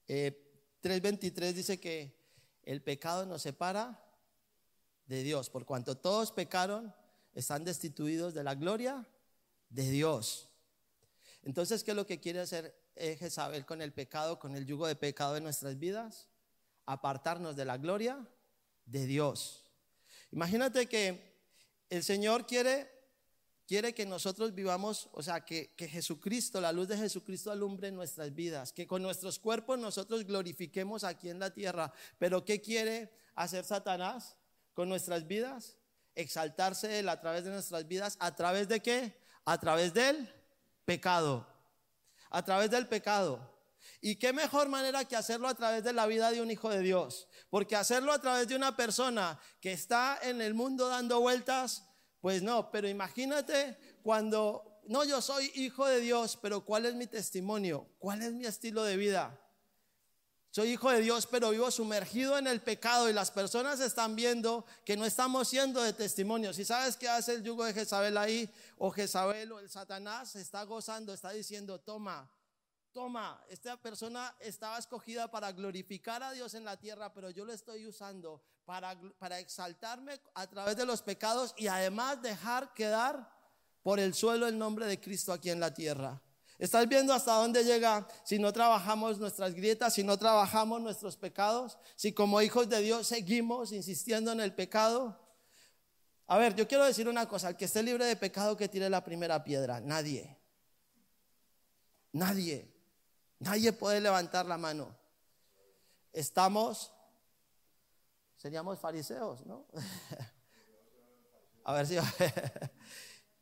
[0.08, 2.16] 3:23 eh, dice que
[2.64, 4.02] el pecado nos separa
[5.08, 6.96] de Dios, por cuanto todos pecaron,
[7.34, 9.06] están destituidos de la gloria
[9.68, 10.48] de Dios.
[11.44, 14.96] Entonces, ¿qué es lo que quiere hacer Jezabel con el pecado, con el yugo de
[14.96, 16.30] pecado en nuestras vidas?
[16.86, 18.26] Apartarnos de la gloria
[18.86, 19.66] de Dios.
[20.32, 21.36] Imagínate que
[21.90, 22.90] el Señor quiere
[23.72, 28.74] quiere que nosotros vivamos, o sea, que, Jesucristo, la luz de Jesucristo alumbre nuestras vidas,
[28.74, 31.94] que con nuestros cuerpos nosotros glorifiquemos aquí en la tierra.
[32.20, 34.36] Pero ¿qué quiere hacer Satanás
[34.74, 35.78] con nuestras vidas?
[36.16, 38.18] Exaltarse Él a través de nuestras vidas.
[38.20, 39.18] ¿A través de qué?
[39.46, 40.30] A través del
[40.84, 41.48] pecado.
[42.30, 43.40] A través del pecado.
[44.02, 46.82] ¿Y qué mejor manera que hacerlo a través de la vida de un hijo de
[46.82, 47.30] Dios?
[47.50, 51.86] Porque hacerlo a través de una persona que está en el mundo dando vueltas,
[52.22, 57.08] pues no, pero imagínate cuando, no, yo soy hijo de Dios, pero ¿cuál es mi
[57.08, 57.88] testimonio?
[58.00, 59.38] ¿Cuál es mi estilo de vida?
[60.54, 64.66] soy hijo de Dios, pero vivo sumergido en el pecado y las personas están viendo
[64.84, 66.52] que no estamos siendo de testimonio.
[66.54, 70.64] Si sabes qué hace el yugo de Jezabel ahí, o Jezabel o el Satanás está
[70.64, 72.30] gozando, está diciendo, toma,
[72.92, 77.54] toma, esta persona estaba escogida para glorificar a Dios en la tierra, pero yo lo
[77.54, 83.30] estoy usando para, para exaltarme a través de los pecados y además dejar quedar
[83.82, 86.22] por el suelo el nombre de Cristo aquí en la tierra.
[86.60, 91.80] ¿Estás viendo hasta dónde llega si no trabajamos nuestras grietas, si no trabajamos nuestros pecados?
[91.96, 95.20] Si como hijos de Dios seguimos insistiendo en el pecado.
[96.28, 98.92] A ver, yo quiero decir una cosa, el que esté libre de pecado que tire
[98.92, 100.38] la primera piedra, nadie.
[102.12, 102.71] Nadie.
[103.42, 104.96] Nadie puede levantar la mano.
[106.14, 106.94] Estamos,
[108.38, 109.66] seríamos fariseos, ¿no?
[111.64, 111.98] A ver si...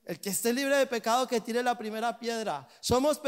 [0.06, 2.68] El que esté libre de pecado que tire la primera piedra.
[2.80, 3.22] Somos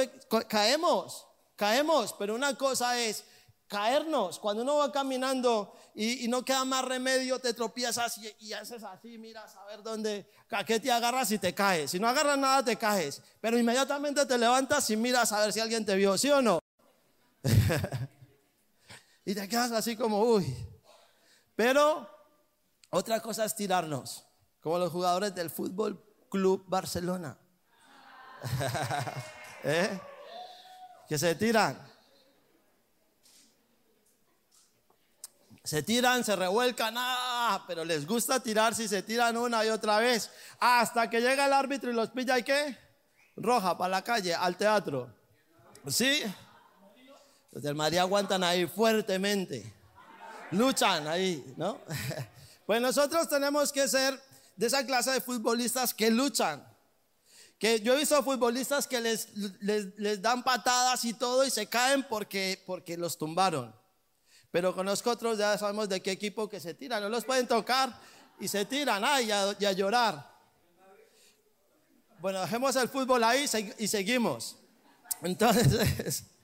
[0.48, 3.26] caemos, caemos, pero una cosa es
[3.68, 4.40] caernos.
[4.40, 9.18] Cuando uno va caminando y, no queda más remedio, te tropiezas y, y, haces así,
[9.18, 11.92] miras a ver dónde, a qué te agarras y te caes.
[11.92, 13.22] Si no agarras nada, te caes.
[13.42, 16.61] Pero inmediatamente te levantas y miras a ver si alguien te vio, ¿sí o no?
[19.26, 20.56] y te quedas así como, uy.
[21.56, 22.10] Pero
[22.90, 24.26] otra cosa es tirarnos,
[24.62, 27.38] como los jugadores del fútbol Club Barcelona.
[29.64, 30.00] ¿Eh?
[31.08, 31.92] Que se tiran.
[35.64, 40.00] Se tiran, se revuelcan, ah, pero les gusta tirarse y se tiran una y otra
[40.00, 40.32] vez.
[40.60, 42.78] Hasta que llega el árbitro y los pilla y qué?
[43.36, 45.14] Roja para la calle, al teatro.
[45.88, 46.24] ¿Sí?
[47.52, 49.74] Los del María aguantan ahí fuertemente.
[50.52, 51.80] Luchan ahí, ¿no?
[52.64, 54.18] Pues nosotros tenemos que ser
[54.56, 56.66] de esa clase de futbolistas que luchan.
[57.60, 62.06] Que yo he visto futbolistas que les, les, dan patadas y todo y se caen
[62.08, 63.76] porque, porque los tumbaron.
[64.52, 67.04] Pero conozco otros, ya sabemos de qué equipo que se tiran.
[67.04, 68.00] No los pueden tocar
[68.40, 70.32] y se tiran ay, y, a, llorar.
[72.20, 73.46] Bueno, dejemos el fútbol ahí
[73.80, 74.56] y seguimos.
[75.24, 76.24] Entonces,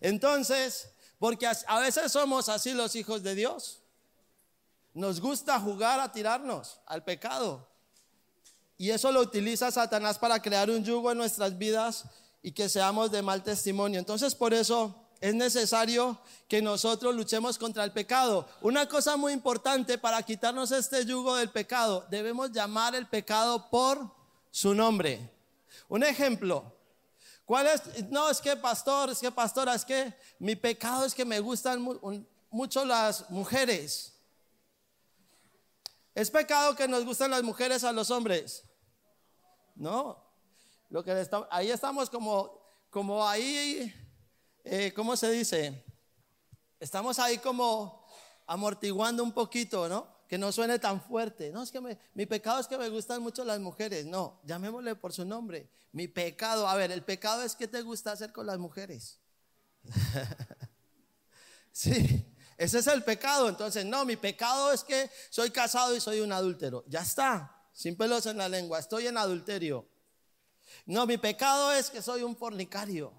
[0.00, 3.80] entonces, porque a veces somos así los hijos de Dios.
[4.94, 7.68] Nos gusta jugar a tirarnos al pecado.
[8.78, 12.04] Y eso lo utiliza Satanás para crear un yugo en nuestras vidas
[12.42, 13.98] y que seamos de mal testimonio.
[13.98, 18.46] Entonces por eso es necesario que nosotros luchemos contra el pecado.
[18.60, 24.10] Una cosa muy importante para quitarnos este yugo del pecado, debemos llamar el pecado por
[24.50, 25.30] su nombre.
[25.88, 26.75] Un ejemplo,
[27.46, 28.10] ¿cuál es?
[28.10, 31.82] No, es que pastor, es que pastora, es que mi pecado es que me gustan
[32.50, 34.12] mucho las mujeres.
[36.14, 38.64] ¿Es pecado que nos gustan las mujeres a los hombres?
[39.74, 40.22] No.
[40.88, 43.94] Lo que ahí estamos como, como ahí,
[44.64, 45.84] eh, ¿cómo se dice?
[46.80, 48.06] Estamos ahí como
[48.46, 50.15] amortiguando un poquito, ¿no?
[50.28, 51.50] Que no suene tan fuerte.
[51.50, 51.80] No, es que
[52.14, 54.06] mi pecado es que me gustan mucho las mujeres.
[54.06, 55.68] No, llamémosle por su nombre.
[55.92, 59.18] Mi pecado, a ver, el pecado es que te gusta hacer con las mujeres.
[61.72, 62.26] sí.
[62.58, 63.48] Ese es el pecado.
[63.48, 66.84] Entonces, no, mi pecado es que soy casado y soy un adúltero.
[66.88, 69.86] Ya está, sin pelos en la lengua, estoy en adulterio.
[70.86, 73.12] No, mi pecado es que soy un fornicario.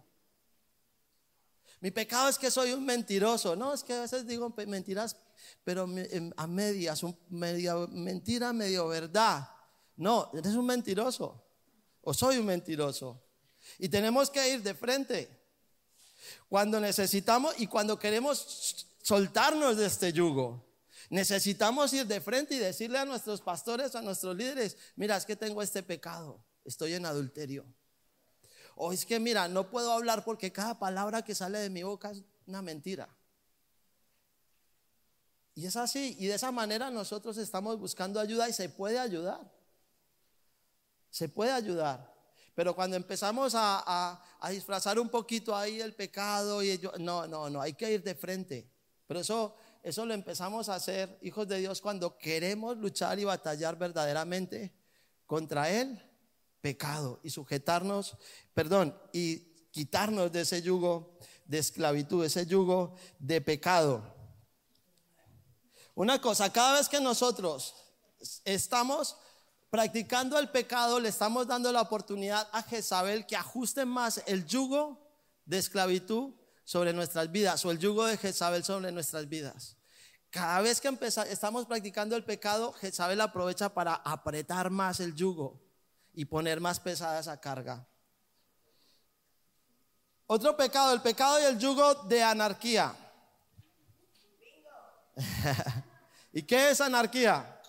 [1.80, 3.56] Mi pecado es que soy un mentiroso.
[3.56, 5.16] No, es que a veces digo mentiras,
[5.64, 5.88] pero
[6.36, 9.50] a medias, un mentira, medio verdad.
[9.96, 11.44] No, eres un mentiroso.
[12.02, 13.22] O soy un mentiroso.
[13.78, 15.30] Y tenemos que ir de frente.
[16.50, 20.66] Cuando necesitamos y cuando queremos soltarnos de este yugo.
[21.10, 25.38] Necesitamos ir de frente y decirle a nuestros pastores, a nuestros líderes, mira, es que
[25.38, 27.66] tengo este pecado, estoy en adulterio.
[28.78, 32.12] O es que, mira, no puedo hablar porque cada palabra que sale de mi boca
[32.12, 33.10] es una mentira.
[35.56, 39.52] Y es así, y de esa manera nosotros estamos buscando ayuda y se puede ayudar.
[41.10, 42.14] Se puede ayudar.
[42.54, 47.74] Pero cuando empezamos a, disfrazar un poquito ahí el pecado, y no, no, no, hay
[47.74, 48.70] que ir de frente.
[49.08, 53.76] Pero eso, eso lo empezamos a hacer, hijos de Dios, cuando queremos luchar y batallar
[53.78, 54.72] verdaderamente
[55.26, 56.07] contra el
[56.68, 58.18] pecado y sujetarnos,
[58.54, 59.38] perdón, y
[59.72, 64.04] quitarnos de ese yugo de esclavitud, ese yugo de pecado.
[65.96, 67.74] Una cosa, cada vez que nosotros
[68.44, 69.16] estamos
[69.70, 75.10] practicando el pecado, le estamos dando la oportunidad a Jezabel que ajuste más el yugo
[75.46, 76.34] de esclavitud
[76.66, 79.78] sobre nuestras vidas o el yugo de Jezabel sobre nuestras vidas.
[80.32, 80.94] Cada vez que
[81.30, 85.66] estamos practicando el pecado, Jezabel aprovecha para apretar más el yugo
[86.18, 87.86] y poner más pesada esa carga.
[90.26, 92.96] Otro pecado, el pecado y el yugo de anarquía.
[96.34, 97.62] ¿Y qué es anarquía?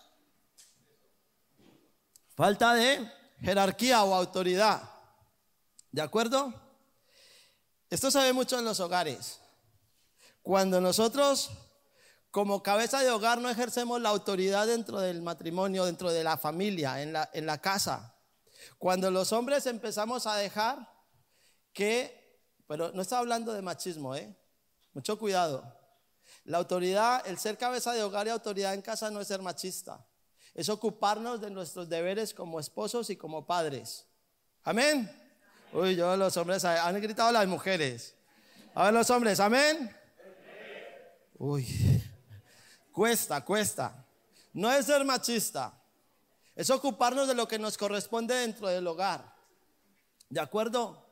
[2.34, 4.80] Falta de jerarquía o autoridad.
[5.92, 6.54] ¿De acuerdo?
[7.90, 9.40] Esto se ve mucho en los hogares.
[10.40, 11.50] Cuando nosotros
[12.30, 17.02] como cabeza de hogar no ejercemos la autoridad dentro del matrimonio, dentro de la familia,
[17.02, 18.14] en la, en la casa.
[18.76, 20.92] Cuando los hombres empezamos a dejar
[21.72, 24.36] que, pero no está hablando de machismo, ¿eh?
[24.92, 25.64] Mucho cuidado.
[26.44, 30.04] La autoridad, el ser cabeza de hogar y autoridad en casa no es ser machista.
[30.54, 34.06] Es ocuparnos de nuestros deberes como esposos y como padres.
[34.64, 35.10] Amén.
[35.72, 38.14] Uy, yo los hombres han gritado las mujeres.
[38.74, 39.94] A ver los hombres, amén.
[41.36, 42.02] Uy,
[42.90, 44.04] cuesta, cuesta.
[44.52, 45.77] No es ser machista.
[46.58, 49.32] Es ocuparnos de lo que nos corresponde dentro del hogar.
[50.28, 51.06] ¿De acuerdo?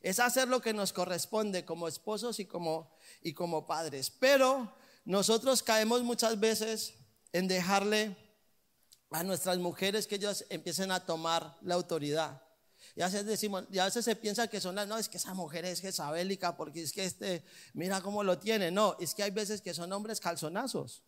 [0.00, 4.12] Es hacer lo que nos corresponde como esposos y como, y como padres.
[4.12, 4.72] Pero
[5.04, 6.94] nosotros caemos muchas veces
[7.32, 8.16] en dejarle
[9.10, 12.40] a nuestras mujeres que ellas empiecen a tomar la autoridad.
[12.94, 15.16] Y a veces decimos, y a veces se piensa que son las, no, es que
[15.16, 18.70] esa mujer es jezabélica porque es que este, mira cómo lo tiene.
[18.70, 21.02] No, es que hay veces que son hombres calzonazos.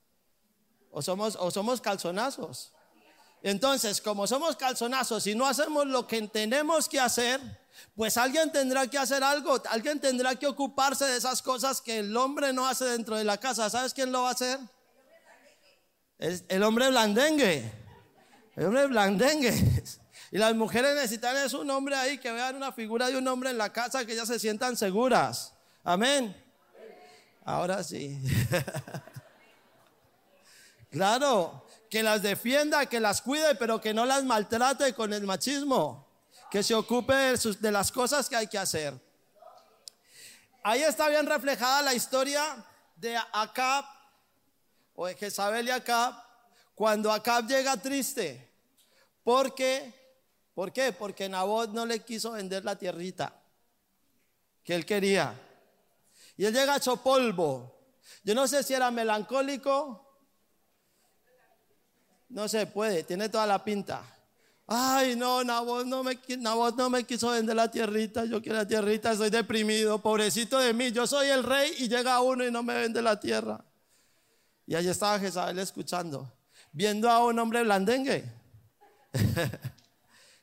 [0.91, 2.73] O somos, o somos calzonazos.
[3.45, 7.39] Entonces, como somos calzonazos y no hacemos lo que tenemos que hacer,
[7.95, 12.17] pues alguien tendrá que hacer algo, alguien tendrá que ocuparse de esas cosas que el
[12.17, 13.69] hombre no hace dentro de la casa.
[13.69, 14.59] ¿Sabes quién lo va a hacer?
[16.19, 17.71] El, el hombre blandengue.
[18.57, 19.53] El hombre blandengue.
[20.31, 23.51] Y las mujeres necesitan es un hombre ahí, que vean una figura de un hombre
[23.51, 25.53] en la casa, que ellas se sientan seguras.
[25.83, 26.35] Amén.
[27.45, 28.19] Ahora sí.
[30.91, 31.64] claro,
[31.95, 36.05] que las defienda, que las cuide, pero que no las maltrate con el machismo.
[36.51, 38.95] Que se ocupe de, las cosas que hay que hacer.
[40.65, 43.85] Ahí está bien reflejada la historia de Acab,
[44.97, 46.15] o de Jezabel y Acab,
[46.75, 48.51] cuando Acab llega triste.
[49.23, 49.95] Porque
[50.53, 50.91] ¿Por qué?
[50.91, 53.41] Porque Nabot no le quiso vender la tierrita
[54.65, 55.41] que él quería.
[56.37, 57.73] Y él llega hecho polvo.
[58.25, 60.04] Yo no sé si era melancólico.
[62.35, 64.03] No se puede, tiene toda la pinta.
[64.67, 68.25] Ay, no, Nabot no, me, Nabot no me quiso vender la tierrita.
[68.25, 70.03] Yo quiero la tierrita, estoy deprimido.
[70.03, 73.21] Pobrecito de mí, yo soy el rey y llega uno y no me vende la
[73.21, 73.65] tierra.
[74.67, 76.29] Y allí estaba Jezabel escuchando,
[76.73, 78.25] viendo a un hombre blandengue.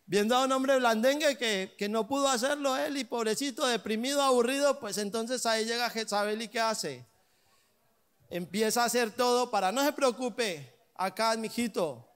[0.06, 4.78] Viendo a un hombre blandengue que, que no pudo hacerlo él y pobrecito, deprimido, aburrido,
[4.78, 7.06] pues entonces ahí llega Jezabel y ¿qué hace?
[8.30, 12.08] Empieza a hacer todo para, no se preocupe, acá mijito,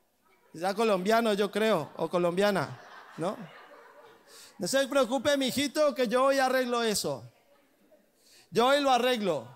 [0.53, 2.79] ya colombiano yo creo, o colombiana,
[3.17, 3.37] ¿no?
[4.57, 7.29] No se preocupe, mijito, que yo hoy arreglo eso.
[8.51, 9.55] Yo hoy lo arreglo.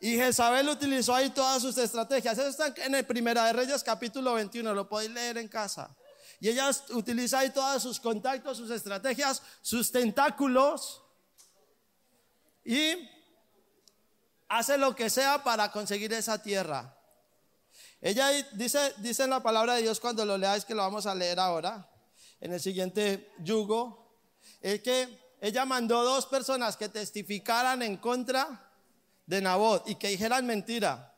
[0.00, 2.38] Y Jezabel utilizó ahí todas sus estrategias.
[2.38, 5.96] Eso está en el Primera de Reyes capítulo 21, lo podéis leer en casa.
[6.38, 11.02] Y ella utiliza ahí todos sus contactos, sus estrategias, sus tentáculos
[12.64, 13.08] y
[14.48, 16.96] hace lo que sea para conseguir esa tierra.
[18.00, 21.14] Ella dice, dice en la palabra de Dios cuando lo leáis, que lo vamos a
[21.14, 21.88] leer ahora,
[22.40, 24.16] en el siguiente yugo,
[24.60, 28.70] es que ella mandó dos personas que testificaran en contra
[29.26, 31.14] de Nabot y que dijeran mentira,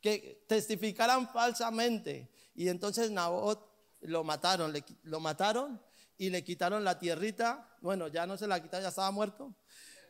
[0.00, 2.30] que testificaran falsamente.
[2.54, 3.68] Y entonces Nabot
[4.02, 5.80] lo mataron, lo mataron
[6.16, 7.76] y le quitaron la tierrita.
[7.80, 9.54] Bueno, ya no se la quitaron, ya estaba muerto.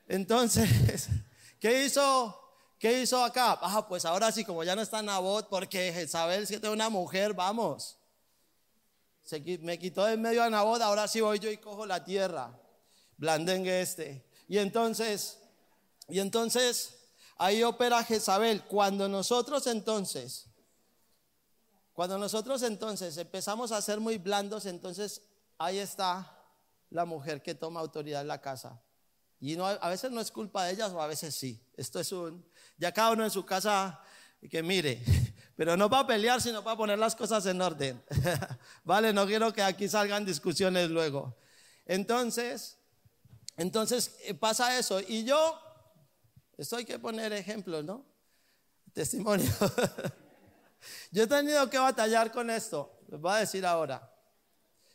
[0.06, 1.08] Entonces,
[1.60, 2.47] ¿qué hizo?
[2.78, 3.58] ¿Qué hizo acá?
[3.60, 7.34] Ah, pues ahora sí, como ya no está Nabot, porque Jezabel, si es una mujer,
[7.34, 7.98] vamos.
[9.22, 12.58] Se, me quitó de medio a Nabot, ahora sí voy yo y cojo la tierra.
[13.16, 14.24] Blandengue este.
[14.46, 15.38] Y entonces,
[16.08, 16.94] y entonces,
[17.36, 18.62] ahí opera Jezabel.
[18.64, 20.48] Cuando nosotros entonces
[21.98, 25.20] cuando nosotros entonces empezamos a ser muy blandos, entonces
[25.58, 26.32] ahí está
[26.90, 28.80] la mujer que toma autoridad en la casa.
[29.40, 31.60] Y no, a veces no es culpa de ellas o a veces sí.
[31.76, 32.44] Esto es un,
[32.76, 34.00] ya cada uno en su casa
[34.50, 35.02] que mire,
[35.56, 38.02] pero no para pelear, sino para poner las cosas en orden.
[38.84, 41.36] vale, no quiero que aquí salgan discusiones luego.
[41.86, 42.78] Entonces,
[43.56, 45.00] entonces eh, pasa eso.
[45.00, 45.60] Y yo,
[46.56, 48.04] esto hay que poner ejemplos, ¿no?
[48.92, 49.50] Testimonio.
[51.10, 54.12] Yo he tenido que batallar con esto, les voy a decir ahora.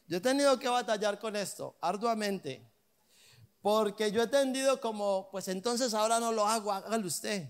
[0.07, 2.65] Yo he tenido que batallar con esto arduamente,
[3.63, 7.49] porque yo he tendido como, pues entonces ahora no lo hago, hágalo usted.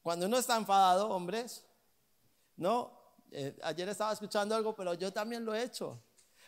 [0.00, 1.64] Cuando uno está enfadado, hombres,
[2.56, 2.92] ¿no?
[3.32, 6.00] Eh, ayer estaba escuchando algo, pero yo también lo he hecho.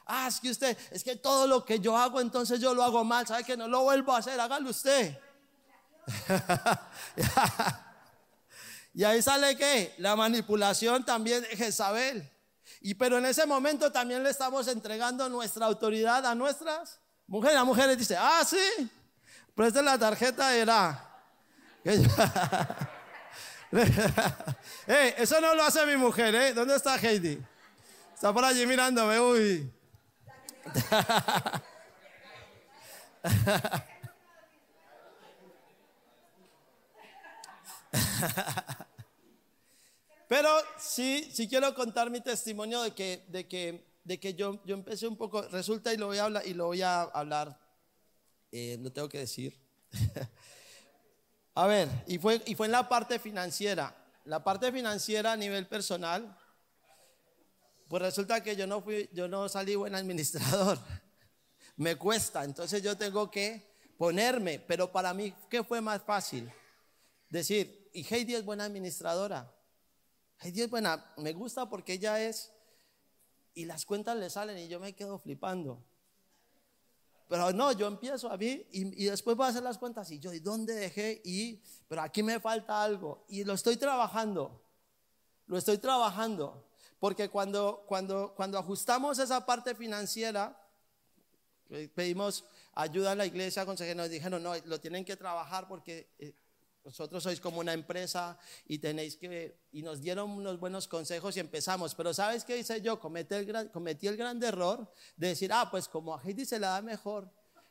[0.07, 3.03] Ah, es que usted, es que todo lo que yo hago, entonces yo lo hago
[3.03, 4.39] mal, ¿sabe que no lo vuelvo a hacer?
[4.39, 5.19] Hágalo usted.
[8.95, 12.31] Y ahí sale que la manipulación también de Jezabel.
[12.83, 17.57] Y pero en ese momento también le estamos entregando nuestra autoridad a nuestras mujeres.
[17.57, 18.91] La mujer dice, ah, sí,
[19.57, 21.09] es la tarjeta era.
[21.85, 22.07] hey,
[25.19, 26.53] eso no lo hace mi mujer, ¿eh?
[26.53, 27.39] ¿Dónde está Heidi?
[28.15, 29.73] Está por allí mirándome, uy.
[40.29, 44.75] Pero sí, sí quiero contar mi testimonio de que, de que, de que yo, yo
[44.75, 47.59] empecé un poco, resulta y lo voy a hablar, y lo voy a hablar,
[48.51, 49.59] eh, tengo que decir.
[51.55, 53.97] a ver, y fue, y fue en la parte financiera.
[54.25, 56.37] La parte financiera a nivel personal,
[57.89, 60.79] pues resulta que yo no fui, yo no salí buen administrador.
[61.77, 66.51] Me cuesta, entonces yo tengo que ponerme, pero para mí, ¿qué fue más fácil?
[67.29, 69.51] Decir, y Heidi es buena administradora.
[70.41, 72.53] Heidi es buena, me gusta porque ella es,
[73.55, 75.83] y las cuentas le salen y yo me quedo flipando.
[77.29, 80.33] Pero no, yo empiezo a mí y, después voy a hacer las cuentas y yo,
[80.33, 81.23] ¿y dónde dejé?
[81.25, 84.63] Y, pero aquí me falta algo y lo estoy trabajando,
[85.47, 86.69] lo estoy trabajando.
[86.99, 90.57] Porque cuando, cuando, cuando ajustamos esa parte financiera,
[91.95, 92.45] pedimos
[92.75, 96.35] ayuda a la iglesia, consejeros nos dijeron, no, lo tienen que trabajar porque eh,
[96.85, 101.41] vosotros sois como una empresa y tenéis que, y nos dieron unos buenos consejos y
[101.41, 101.95] empezamos.
[101.95, 102.99] Pero ¿sabes qué hice yo?
[102.99, 106.59] Cometí el, gran, cometí el grande error de decir, ah, pues como a Heidi se
[106.59, 107.31] la da mejor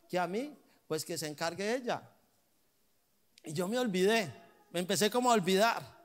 [0.09, 0.57] que a mí,
[0.87, 2.09] pues que se encargue ella.
[3.43, 4.33] Y yo me olvidé,
[4.71, 6.01] me empecé como a olvidar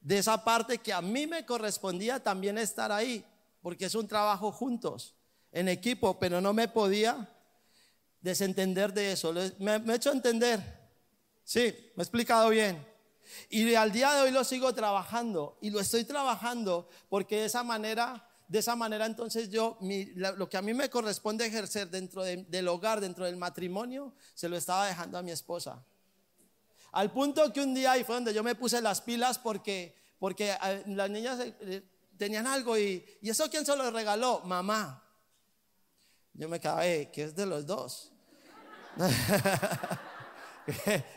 [0.00, 3.24] de esa parte que a mí me correspondía también estar ahí,
[3.60, 5.14] porque es un trabajo juntos,
[5.52, 7.28] en equipo, pero no me podía
[8.20, 9.32] desentender de eso.
[9.58, 10.75] Me he hecho entender.
[11.46, 12.84] Sí, me he explicado bien.
[13.48, 17.62] Y al día de hoy lo sigo trabajando y lo estoy trabajando porque de esa
[17.62, 22.66] manera, de esa manera entonces yo, lo que a mí me corresponde ejercer dentro del
[22.66, 25.84] hogar, dentro del matrimonio, se lo estaba dejando a mi esposa.
[26.90, 30.50] Al punto que un día ahí fue donde yo me puse las pilas porque, porque
[30.50, 31.82] eh, las niñas eh,
[32.18, 34.40] tenían algo y, ¿y eso quién se lo regaló?
[34.40, 35.00] Mamá.
[36.34, 38.10] Yo me quedé, que es de los dos.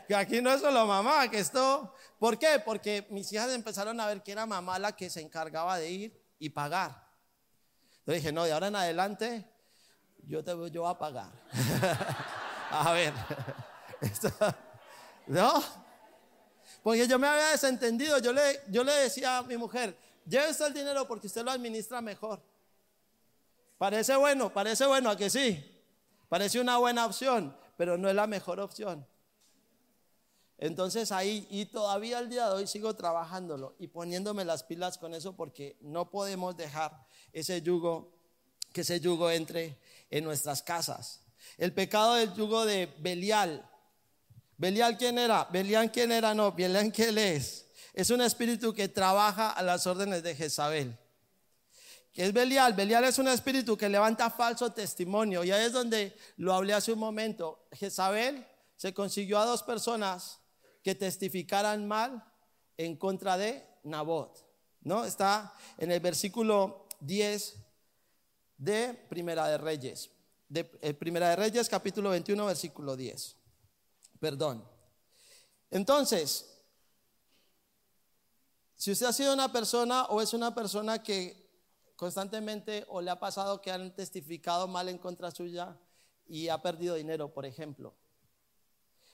[0.07, 1.93] que aquí no es solo mamá, que esto...
[2.19, 2.61] ¿Por qué?
[2.63, 6.21] Porque mis hijas empezaron a ver que era mamá la que se encargaba de ir
[6.37, 7.07] y pagar.
[7.99, 9.45] Entonces dije, no, de ahora en adelante
[10.25, 11.31] yo te voy yo a pagar.
[12.71, 13.13] a ver.
[15.27, 15.63] ¿No?
[16.83, 18.19] Porque yo me había desentendido.
[18.19, 22.01] Yo le, yo le decía a mi mujer, llévese el dinero porque usted lo administra
[22.01, 22.41] mejor.
[23.77, 25.65] Parece bueno, parece bueno, a que sí.
[26.27, 29.07] Parece una buena opción, pero no es la mejor opción.
[30.61, 35.13] Entonces ahí, y todavía al día de hoy sigo trabajándolo y poniéndome las pilas con
[35.13, 38.11] eso porque no podemos dejar ese yugo,
[38.73, 39.79] que ese yugo entre
[40.09, 41.21] en nuestras casas.
[41.57, 43.65] El pecado del yugo de Belial.
[44.57, 45.45] ¿Belial quién era?
[45.45, 46.33] ¿Belial quién era?
[46.33, 47.65] No, Belial quién es.
[47.93, 50.97] Es un espíritu que trabaja a las órdenes de Jezabel.
[52.11, 52.73] ¿Qué es Belial?
[52.73, 55.41] Belial es un espíritu que levanta falso testimonio.
[55.45, 57.65] Y ahí es donde lo hablé hace un momento.
[57.71, 58.45] Jezabel
[58.75, 60.38] se consiguió a dos personas
[60.83, 62.23] que testificaran mal
[62.77, 64.45] en contra de Nabot.
[64.81, 65.05] ¿No?
[65.05, 67.57] Está en el versículo 10
[68.57, 70.09] de Primera de Reyes.
[70.47, 73.35] De eh, Primera de Reyes, capítulo 21, versículo 10.
[74.19, 74.65] Perdón.
[75.69, 76.49] Entonces,
[78.75, 81.49] si usted ha sido una persona o es una persona que
[81.95, 85.77] constantemente o le ha pasado que han testificado mal en contra suya
[86.25, 87.93] y ha perdido dinero, por ejemplo,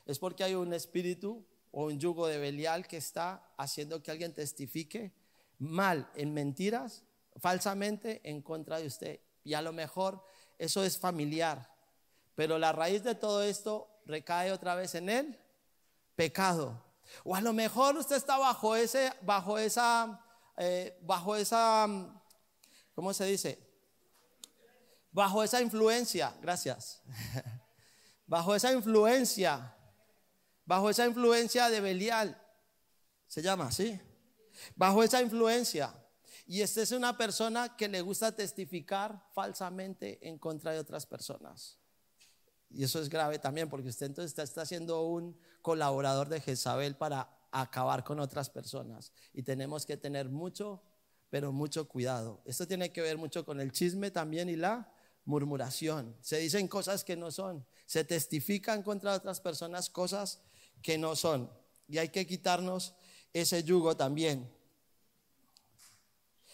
[0.05, 1.43] es porque hay un espíritu
[1.77, 5.11] o un yugo de Belial que está haciendo que alguien testifique
[5.59, 7.03] mal en mentiras,
[7.35, 9.19] falsamente en contra de usted.
[9.43, 10.23] Y a lo mejor
[10.57, 11.69] eso es familiar,
[12.33, 15.37] pero la raíz de todo esto recae otra vez en el
[16.15, 16.81] pecado.
[17.25, 20.23] O a lo mejor usted está bajo ese, bajo esa,
[20.55, 21.87] eh, bajo esa,
[22.93, 23.59] ¿cómo se dice?
[25.11, 27.01] Bajo esa influencia, gracias.
[28.27, 29.74] bajo esa influencia
[30.65, 32.41] bajo esa influencia de Belial,
[33.27, 33.99] se llama así,
[34.75, 35.93] bajo esa influencia.
[36.47, 41.79] Y esta es una persona que le gusta testificar falsamente en contra de otras personas.
[42.69, 47.29] Y eso es grave también, porque usted entonces está, siendo un colaborador de Jezabel para
[47.51, 49.11] acabar con otras personas.
[49.33, 50.83] Y tenemos que tener mucho,
[51.29, 52.41] pero mucho cuidado.
[52.45, 54.91] Esto tiene que ver mucho con el chisme también y la
[55.23, 56.15] murmuración.
[56.21, 57.65] Se dicen cosas que no son.
[57.85, 60.41] Se testifican contra otras personas cosas
[60.85, 61.49] que no son.
[61.87, 62.93] Y hay que quitarnos
[63.33, 64.47] ese yugo también.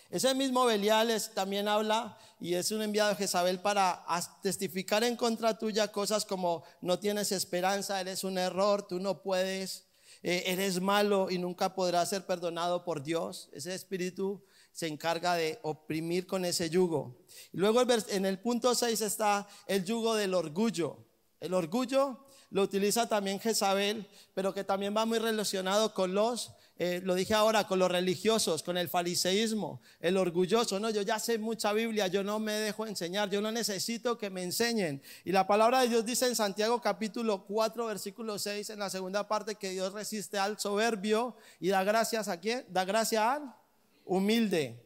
[0.10, 4.06] Ese mismo Belial también habla y es un enviado de Jezabel para
[4.42, 9.84] testificar en contra tuya cosas como no tienes esperanza, eres un error, tú no puedes,
[10.24, 13.50] eh, eres malo y nunca podrás ser perdonado por Dios.
[13.52, 17.18] Ese espíritu se encarga de oprimir con ese yugo.
[17.52, 21.06] Luego en el punto 6 está el yugo del orgullo.
[21.42, 27.00] El orgullo lo utiliza también Jezabel, pero que también va muy relacionado con los, eh,
[27.02, 31.38] lo dije ahora, con los religiosos, con el fariseísmo, el orgulloso, no, yo ya sé
[31.38, 35.02] mucha Biblia, yo no me dejo enseñar, yo no necesito que me enseñen.
[35.24, 39.30] Y la palabra de Dios dice en Santiago capítulo 4, versículo 6, en la segunda
[39.30, 43.56] parte, que Dios resiste al soberbio y da gracias a quién, da gracia al
[44.04, 44.86] humilde.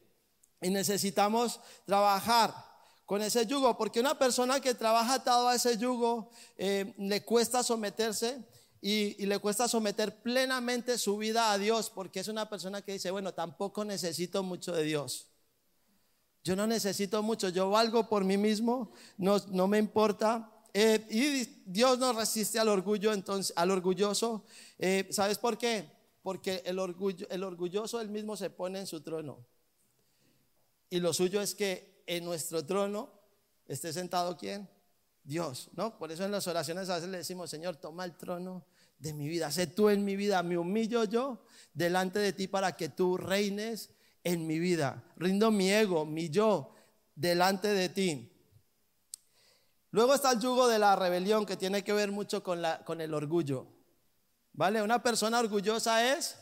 [0.62, 2.54] Y necesitamos trabajar
[3.06, 7.64] con ese yugo, porque una persona que trabaja atado a ese yugo eh, le cuesta
[7.64, 8.44] someterse
[8.82, 13.12] y, le cuesta someter plenamente su vida a Dios, porque es una persona que dice,
[13.12, 15.28] bueno, tampoco necesito mucho de Dios.
[16.44, 20.52] Yo no necesito mucho, yo valgo por mí mismo, no, no me importa.
[20.74, 24.46] Eh, y Dios no resiste al orgullo, entonces, al orgulloso.
[24.78, 25.90] Eh, ¿Sabes por qué?
[26.22, 29.44] Porque el, orgullo, el orgulloso él mismo se pone en su trono.
[30.92, 33.10] Y lo suyo es que en nuestro trono
[33.68, 34.70] esté sentado quién?
[35.24, 35.98] Dios, ¿no?
[35.98, 38.64] Por eso en las oraciones a veces le decimos, Señor, toma el trono
[39.00, 41.44] de mi vida, sé tú en mi vida, me humillo yo
[41.74, 43.90] delante de ti para que tú reines
[44.24, 45.04] en mi vida.
[45.18, 46.74] Rindo mi ego, mi yo
[47.16, 48.32] delante de ti.
[49.92, 53.02] Luego está el yugo de la rebelión que tiene que ver mucho con, la, con
[53.02, 53.68] el orgullo.
[54.54, 54.82] ¿Vale?
[54.82, 56.38] Una persona orgullosa es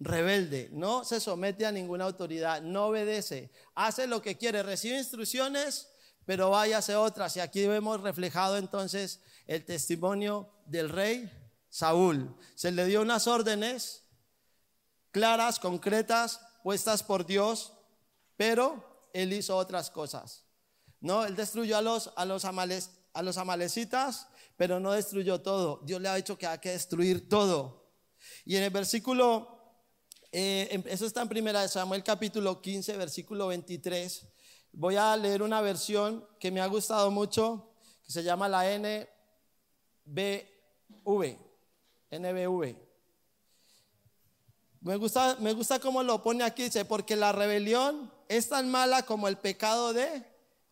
[0.00, 5.88] rebelde, no se somete a ninguna autoridad, no obedece, hace lo que quiere, recibe instrucciones,
[6.26, 7.36] pero vaya hace otras.
[7.36, 11.30] Y aquí vemos reflejado entonces el testimonio del rey
[11.68, 12.34] Saúl.
[12.54, 14.04] Se le dio unas órdenes
[15.10, 17.72] claras, concretas, puestas por Dios,
[18.36, 20.44] pero él hizo otras cosas.
[21.00, 25.80] No, él destruyó a los, a los, a los amalecitas, pero no destruyó todo.
[25.84, 27.92] Dios le ha dicho que hay que destruir todo.
[28.44, 29.53] Y en el versículo
[30.36, 34.26] eh, em, eso está en primera de Samuel capítulo 15, versículo 23.
[34.72, 37.70] Voy a leer una versión que me ha gustado mucho,
[38.04, 39.06] que se llama la NBV.
[42.10, 42.76] NBV.
[44.80, 49.06] Me gusta, me gusta cómo lo pone aquí, dice, porque la rebelión es tan mala
[49.06, 50.26] como el pecado de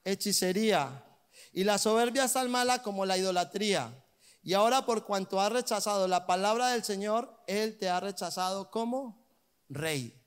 [0.04, 1.04] hechicería,
[1.52, 3.96] y la soberbia es tan mala como la idolatría.
[4.42, 9.21] Y ahora por cuanto has rechazado la palabra del Señor, Él te ha rechazado como
[9.74, 10.18] rey.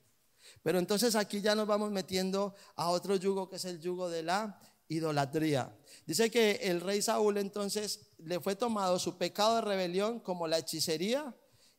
[0.62, 4.22] Pero entonces aquí ya nos vamos metiendo a otro yugo que es el yugo de
[4.22, 5.76] la idolatría.
[6.06, 10.58] Dice que el rey Saúl entonces le fue tomado su pecado de rebelión como la
[10.58, 11.34] hechicería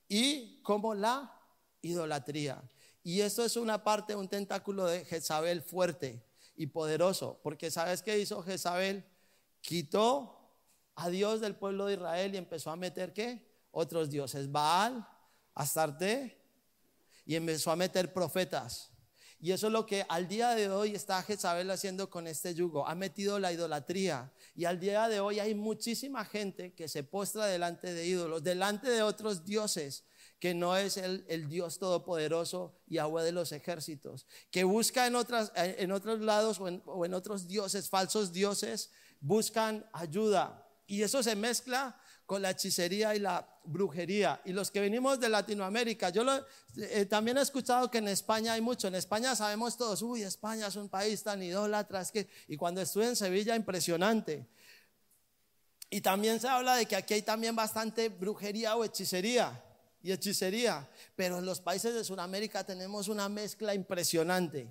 [0.07, 1.33] y como la
[1.81, 2.61] idolatría.
[3.03, 8.19] Y esto es una parte, un tentáculo de Jezabel fuerte y poderoso, porque ¿sabes qué
[8.19, 9.05] hizo Jezabel?
[9.61, 10.37] Quitó
[10.95, 13.45] a Dios del pueblo de Israel y empezó a meter qué?
[13.71, 15.07] Otros dioses, Baal,
[15.53, 16.37] Astarte
[17.27, 18.89] y empezó a meter profetas.
[19.39, 22.87] Y eso es lo que al día de hoy está Jezabel haciendo con este yugo.
[22.87, 24.31] Ha metido la idolatría.
[24.55, 28.89] Y al día de hoy hay muchísima gente que se postra delante de ídolos, delante
[28.89, 30.05] de otros dioses,
[30.39, 35.51] que no es el, Dios todopoderoso y agua de los ejércitos, que busca en, otras,
[35.55, 40.67] en otros lados o en, o en otros dioses, falsos dioses, buscan ayuda.
[40.87, 44.41] Y eso se mezcla con la hechicería y la brujería.
[44.43, 46.23] Y los que venimos de Latinoamérica, yo
[46.75, 48.89] eh, también he escuchado que en España hay mucho.
[48.89, 52.03] En España sabemos todos, uy, España es un país tan idólatra.
[52.05, 54.45] que, y cuando estuve en Sevilla, impresionante.
[55.89, 59.63] Y también se habla de que aquí hay también bastante brujería o hechicería
[60.03, 60.85] y hechicería.
[61.15, 64.69] Pero en los países de Sudamérica tenemos una mezcla impresionante.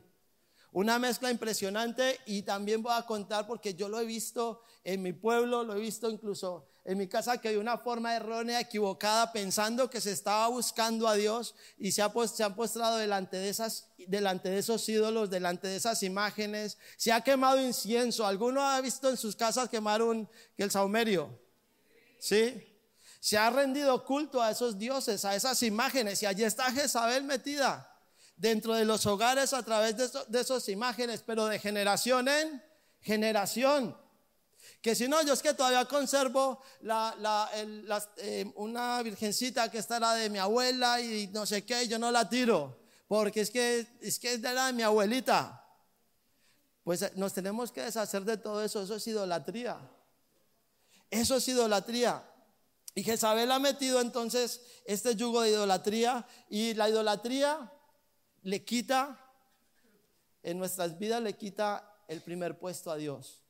[0.73, 5.15] Una mezcla impresionante y también voy a contar porque yo lo he visto en mi
[5.15, 9.91] pueblo, lo he visto incluso en mi casa que hay una forma errónea, equivocada, pensando
[9.91, 14.51] que se estaba buscando a Dios y se, ha, han postrado delante de, esas, delante
[14.51, 16.79] de esos ídolos, delante de esas imágenes.
[16.97, 18.25] Se ha quemado incienso.
[18.25, 21.37] ¿Alguno ha visto en sus casas quemar un, el saumerio?
[22.21, 22.79] ¿Sí?
[23.19, 27.93] Se ha rendido culto a esos dioses, a esas imágenes y allí está Jezabel metida
[28.37, 32.63] dentro de los hogares a través de, esas imágenes, pero de generación en
[33.01, 33.97] generación.
[34.81, 36.63] Que si no, yo es que todavía conservo
[38.19, 42.11] eh, una virgencita que está la de mi abuela y no sé qué, yo no
[42.11, 45.65] la tiro, porque es que, es que es de la de mi abuelita.
[46.85, 49.79] Pues eh, nos tenemos que deshacer de todo eso, eso es idolatría.
[51.11, 52.23] Eso es idolatría.
[52.95, 57.71] Y Jezabel ha metido entonces este yugo de idolatría y la idolatría
[58.43, 59.19] le quita,
[60.43, 63.43] en nuestras vidas le quita el primer puesto a Dios.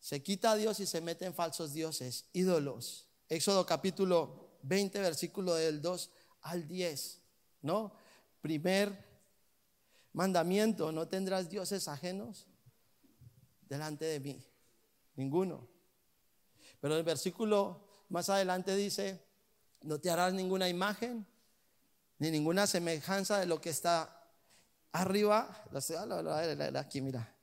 [0.00, 3.06] Se quita a Dios y se mete en falsos dioses, ídolos.
[3.28, 6.10] Éxodo capítulo 20, versículo del 2
[6.42, 7.20] al 10,
[7.62, 7.92] ¿no?
[8.40, 9.04] Primer
[10.12, 12.46] mandamiento, no tendrás dioses ajenos
[13.68, 14.44] delante de mí,
[15.14, 15.68] ninguno.
[16.80, 19.22] Pero el versículo más adelante dice,
[19.82, 21.26] no te harás ninguna imagen
[22.18, 24.26] ni ninguna semejanza de lo que está
[24.92, 25.64] arriba.
[26.76, 27.34] Aquí, mira.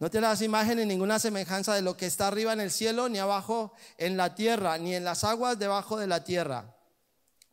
[0.00, 3.10] No te harás imagen ni ninguna semejanza de lo que está arriba en el cielo,
[3.10, 6.74] ni abajo en la tierra, ni en las aguas debajo de la tierra.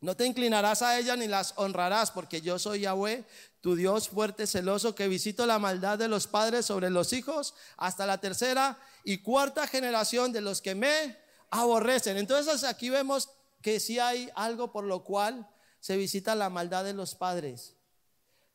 [0.00, 3.26] No te inclinarás a ellas ni las honrarás, porque yo soy Yahweh,
[3.60, 8.06] tu Dios fuerte, celoso, que visito la maldad de los padres sobre los hijos hasta
[8.06, 11.18] la tercera y cuarta generación de los que me
[11.50, 12.16] aborrecen.
[12.16, 13.28] Entonces aquí vemos
[13.60, 15.46] que si hay algo por lo cual
[15.80, 17.74] se visita la maldad de los padres.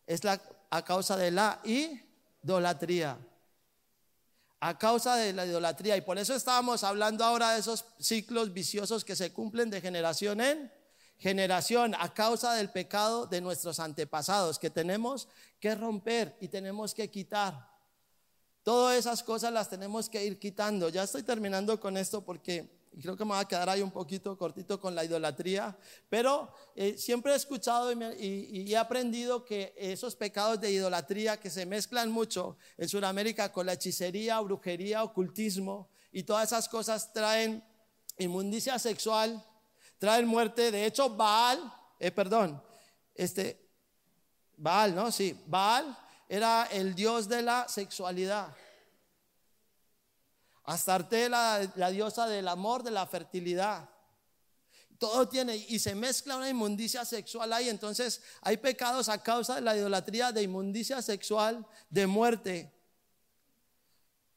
[0.08, 0.42] Es la,
[0.72, 3.20] a causa de la idolatría.
[4.66, 5.98] A causa de la idolatría.
[5.98, 10.40] Y por eso estábamos hablando ahora de esos ciclos viciosos que se cumplen de generación
[10.40, 10.72] en
[11.18, 15.28] generación a causa del pecado de nuestros antepasados que tenemos
[15.60, 17.70] que romper y tenemos que quitar.
[18.64, 20.88] Todas esas cosas las tenemos que ir quitando.
[20.88, 23.92] Ya estoy terminando con esto porque y creo que me va a quedar ahí un
[23.92, 25.76] poquito cortito con la idolatría,
[26.10, 31.66] pero eh, siempre he escuchado y, he aprendido que esos pecados de idolatría que se
[31.66, 37.64] mezclan mucho en Sudamérica con la hechicería, brujería, ocultismo y todas esas cosas traen
[38.20, 39.44] inmundicia sexual,
[39.98, 40.72] traen muerte.
[40.72, 41.60] De hecho, Baal,
[42.00, 42.62] eh, perdón,
[43.16, 43.60] este,
[44.56, 45.12] Baal, ¿no?
[45.12, 45.98] Sí, Baal
[46.30, 48.56] era el dios de la sexualidad.
[50.66, 53.90] Astarte, la, la diosa del amor, de la fertilidad.
[54.98, 57.68] Todo tiene, y se mezcla una inmundicia sexual ahí.
[57.68, 62.72] Entonces hay pecados a causa de la idolatría, de inmundicia sexual, de muerte.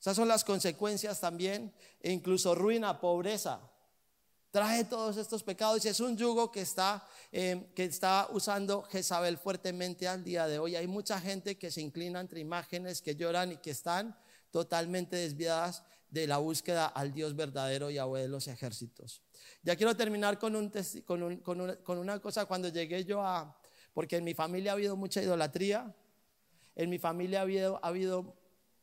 [0.01, 3.61] Esas son las consecuencias también, e incluso ruina, pobreza.
[4.51, 9.37] Trae todos estos pecados y es un yugo que está, eh, que está usando Jezabel
[9.37, 10.77] fuertemente al día de hoy.
[10.77, 14.19] Hay mucha gente que se inclina entre imágenes, que lloran y que están
[14.51, 19.23] totalmente desviadas de la búsqueda al Dios verdadero Yahweh de los ejércitos.
[19.63, 20.73] Ya quiero terminar con, un,
[21.05, 21.37] con,
[21.79, 23.59] con, una cosa cuando llegué yo a,
[23.93, 25.95] porque en mi familia ha habido mucha idolatría,
[26.75, 28.37] en mi familia ha habido, ha habido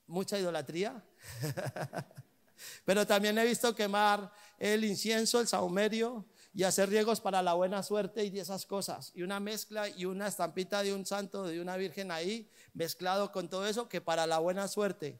[0.07, 1.03] mucha idolatría,
[2.85, 7.81] pero también he visto quemar el incienso, el saumerio y hacer riegos para la buena
[7.81, 9.11] suerte y esas cosas.
[9.15, 13.49] Y una mezcla y una estampita de un santo, de una virgen ahí, mezclado con
[13.49, 15.19] todo eso, que para la buena suerte.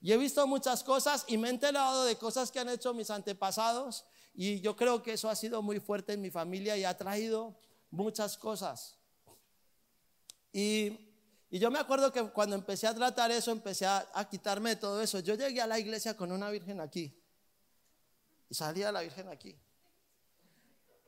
[0.00, 3.10] Y he visto muchas cosas y me he enterado de cosas que han hecho mis
[3.10, 4.04] antepasados
[4.40, 7.58] y yo creo que eso ha sido muy fuerte en mi familia y ha traído
[7.90, 8.96] muchas cosas.
[10.52, 11.06] Y,
[11.50, 15.18] yo me acuerdo que cuando empecé a tratar eso, empecé a, quitarme de todo eso.
[15.20, 17.18] Yo llegué a la iglesia con una virgen aquí
[18.48, 19.58] y salía la virgen aquí.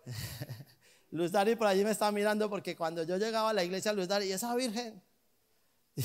[1.10, 4.08] Luz Dari por allí me estaba mirando porque cuando yo llegaba a la iglesia, Luz
[4.08, 5.00] Dari, ¿y esa virgen?
[5.94, 6.02] y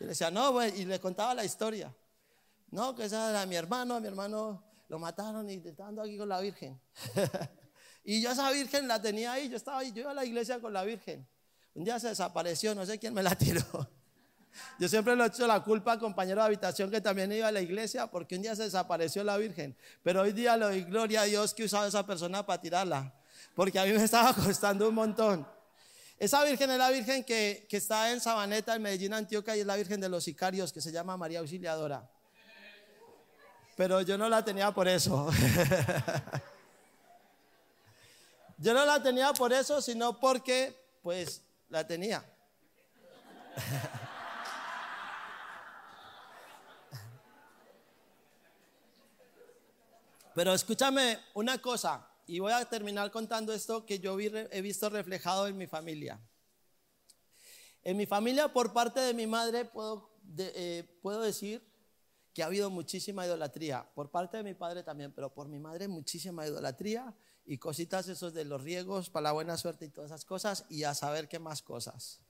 [0.00, 1.94] le decía, no, y le contaba la historia.
[2.70, 6.40] No, que esa era mi hermano, mi hermano lo mataron y estando aquí con la
[6.40, 6.80] Virgen.
[8.04, 10.60] y yo esa Virgen la tenía ahí, yo estaba ahí, yo iba a la iglesia
[10.60, 11.26] con la Virgen.
[11.74, 13.62] Un día se desapareció, no sé quién me la tiró.
[14.78, 17.52] Yo siempre le he hecho la culpa al compañero de habitación que también iba a
[17.52, 19.76] la iglesia porque un día se desapareció la Virgen.
[20.02, 23.14] Pero hoy día le doy gloria a Dios que usaba esa persona para tirarla.
[23.54, 25.46] Porque a mí me estaba costando un montón.
[26.18, 29.66] Esa Virgen es la Virgen que, que está en Sabaneta, en Medellín, Antioquia, y es
[29.66, 32.10] la Virgen de los sicarios que se llama María Auxiliadora
[33.76, 35.30] pero yo no la tenía por eso.
[38.58, 42.24] yo no la tenía por eso, sino porque, pues, la tenía.
[50.34, 55.46] Pero escúchame una cosa, y voy a terminar contando esto que yo he visto reflejado
[55.46, 56.20] en mi familia.
[57.82, 61.66] En mi familia, por parte de mi madre, puedo, eh, puedo decir
[62.36, 65.88] que ha habido muchísima idolatría, por parte de mi padre también, pero por mi madre
[65.88, 67.14] muchísima idolatría
[67.46, 70.84] y cositas esos de los riegos para la buena suerte y todas esas cosas y
[70.84, 72.20] a saber qué más cosas.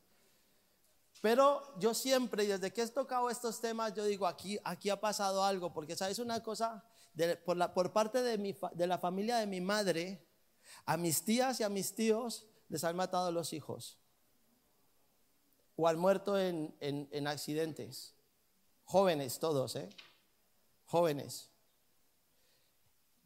[1.21, 5.01] Pero yo siempre, y desde que he tocado estos temas, yo digo, aquí, aquí ha
[5.01, 6.85] pasado algo, porque sabes una cosa,
[7.45, 10.25] por, la, por, parte de, mi, de la familia de mi madre,
[10.85, 13.99] a mis tías y a mis tíos les han matado los hijos,
[15.75, 18.16] o han muerto en, en, en accidentes.
[18.87, 19.89] Jóvenes todos, ¿eh?
[20.87, 21.51] Jóvenes.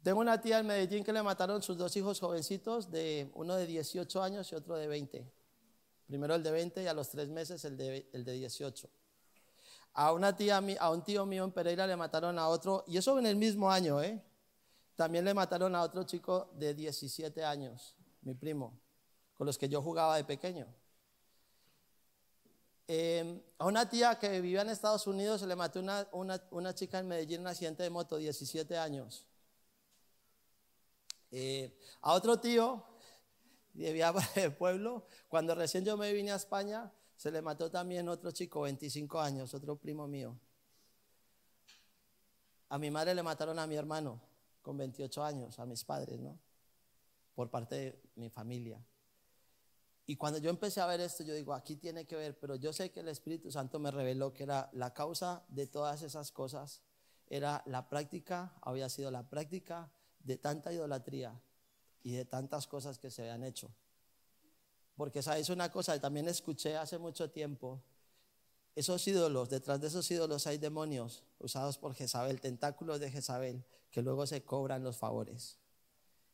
[0.01, 3.67] Tengo una tía en Medellín que le mataron sus dos hijos jovencitos, de uno de
[3.67, 5.31] 18 años y otro de 20.
[6.07, 8.89] Primero el de 20 y a los tres meses el de, el de 18.
[9.93, 13.19] A una tía, a un tío mío en Pereira le mataron a otro, y eso
[13.19, 14.19] en el mismo año, ¿eh?
[14.95, 18.79] También le mataron a otro chico de 17 años, mi primo,
[19.35, 20.65] con los que yo jugaba de pequeño.
[22.93, 26.09] Em, a una tía que vivía en Estados Unidos se le mató una,
[26.51, 29.25] una, chica en Medellín en un accidente de moto, 17 años.
[31.31, 32.83] Eh, a otro tío,
[33.71, 38.09] vivía por el pueblo, cuando recién yo me vine a España, se le mató también
[38.09, 40.37] otro chico, 25 años, otro primo mío.
[42.67, 44.19] A mi madre le mataron a mi hermano
[44.61, 46.37] con 28 años, a mis padres, ¿no?
[47.35, 48.85] Por parte de mi familia.
[50.11, 52.73] Y cuando yo empecé a ver esto, yo digo, aquí tiene que ver, pero yo
[52.73, 56.81] sé que el Espíritu Santo me reveló que era la causa de todas esas cosas,
[57.27, 59.89] era la práctica, había sido la práctica
[60.19, 61.41] de tanta idolatría
[62.03, 63.73] y de tantas cosas que se habían hecho.
[64.97, 67.81] Porque sabes una cosa, también escuché hace mucho tiempo,
[68.75, 74.01] esos ídolos, detrás de esos ídolos hay demonios usados por Jezabel, tentáculos de Jezabel, que
[74.01, 75.57] luego se cobran los favores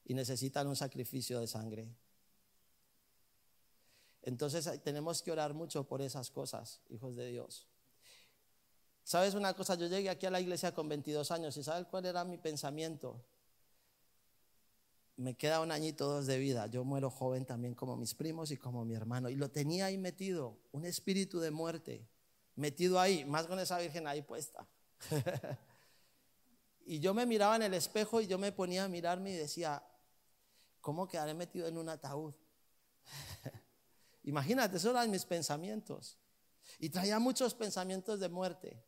[0.03, 1.95] y necesitan un sacrificio de sangre.
[4.27, 7.65] Entonces tenemos que orar mucho por esas cosas, hijos de Dios.
[9.05, 9.75] ¿Sabes una cosa?
[9.75, 13.23] Yo llegué aquí a la iglesia con 22 años y ¿sabes cuál era mi pensamiento?
[15.15, 16.67] Me queda un añito dos de vida.
[16.67, 19.29] Yo muero joven también como mis primos y como mi hermano.
[19.29, 22.05] Y lo tenía ahí metido, un espíritu de muerte,
[22.57, 24.67] metido ahí, más con esa virgen ahí puesta.
[26.85, 29.81] y yo me miraba en el espejo y yo me ponía a mirarme y decía,
[30.81, 32.33] ¿cómo quedaré metido en un ataúd?
[34.27, 36.17] Imagínate, esos eran mis pensamientos.
[36.79, 38.83] Y traía muchos pensamientos de muerte.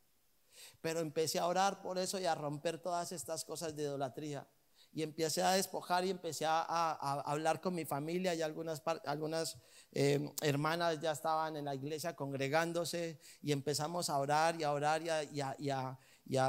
[0.81, 4.45] Pero empecé a orar por eso y a romper todas estas cosas de idolatría
[4.91, 9.57] y empecé a despojar y empecé a, hablar con mi familia y algunas,
[9.91, 15.01] em, hermanas ya estaban en la iglesia congregándose y empezamos a orar y a orar
[15.03, 15.99] y a,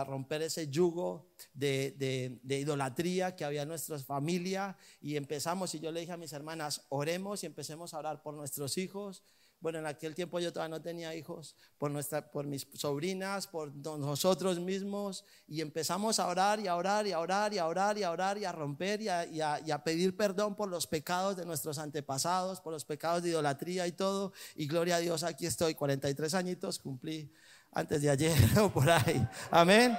[0.05, 4.77] romper ese yugo de, de, idolatría que había en nuestra familia.
[5.01, 8.35] Y empezamos y yo le dije a mis hermanas, oremos y empecemos a orar por
[8.35, 9.23] nuestros hijos,
[9.61, 13.75] bueno, en aquel tiempo yo todavía no tenía hijos, por, nuestra, por mis sobrinas, por
[13.75, 17.99] nosotros mismos, y empezamos a orar y a orar y a orar y a orar
[17.99, 21.37] y a orar y a romper y a, y a, pedir perdón por los pecados
[21.37, 24.33] de nuestros antepasados, por los pecados de idolatría y todo.
[24.55, 27.31] Y gloria a Dios, aquí estoy, 43 añitos, cumplí
[27.73, 29.27] antes de ayer o por ahí.
[29.51, 29.97] Amén.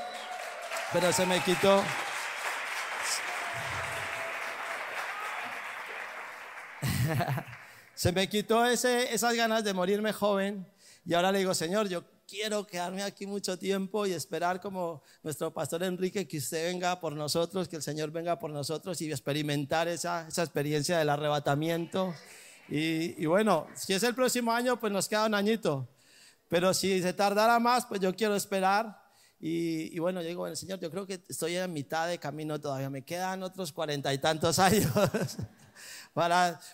[0.94, 1.84] Pero se me quitó.
[7.96, 10.66] Se me quitó esas ganas de morirme joven
[11.06, 15.54] y ahora le digo, Señor, yo quiero quedarme aquí mucho tiempo y esperar como nuestro
[15.54, 19.88] pastor Enrique que usted venga por nosotros, que el Señor venga por nosotros y experimentar
[19.88, 22.16] esa, esa experiencia del arrebatamiento.
[22.70, 25.88] Y, y, bueno, si es el próximo año, pues nos queda un añito.
[26.52, 29.02] Pero si se tardara más, pues yo quiero esperar.
[29.40, 32.90] Y, y bueno, yo digo, Señor, yo creo que estoy en mitad de camino todavía.
[32.90, 34.92] Me quedan otros cuarenta y tantos años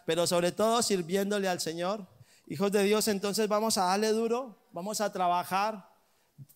[0.04, 2.08] pero sobre todo sirviéndole al Señor.
[2.48, 5.88] Hijos de Dios, entonces vamos a darle duro, vamos a trabajar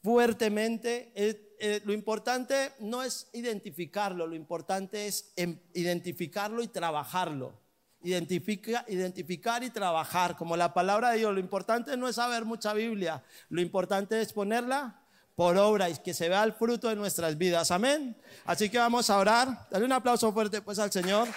[0.01, 1.11] fuertemente.
[1.15, 7.60] Eh, eh, lo importante no es identificarlo, lo importante es em, identificarlo y trabajarlo.
[8.03, 11.33] Identifica, identificar y trabajar, como la palabra de Dios.
[11.33, 15.01] Lo importante no es saber mucha Biblia, lo importante es ponerla
[15.35, 17.71] por obra y que se vea el fruto de nuestras vidas.
[17.71, 18.15] Amén.
[18.45, 19.67] Así que vamos a orar.
[19.69, 21.27] Dale un aplauso fuerte pues al Señor.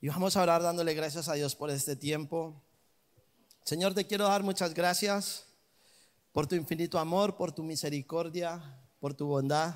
[0.00, 2.60] Y vamos a orar dándole gracias a Dios por este tiempo.
[3.64, 5.51] Señor, te quiero dar muchas gracias
[6.32, 9.74] por tu infinito amor, por tu misericordia, por tu bondad.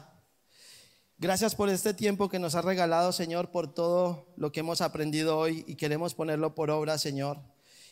[1.18, 5.38] Gracias por este tiempo que nos has regalado, Señor, por todo lo que hemos aprendido
[5.38, 7.40] hoy y queremos ponerlo por obra, Señor.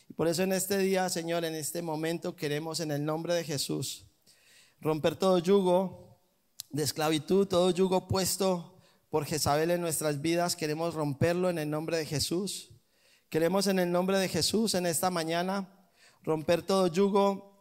[0.09, 3.43] Y por eso en este día, Señor, en este momento queremos en el nombre de
[3.43, 4.05] Jesús
[4.81, 6.19] romper todo yugo
[6.69, 8.77] de esclavitud, todo yugo puesto
[9.09, 12.71] por Jezabel en nuestras vidas, queremos romperlo en el nombre de Jesús.
[13.29, 15.89] Queremos en el nombre de Jesús en esta mañana
[16.21, 17.54] romper todo yugo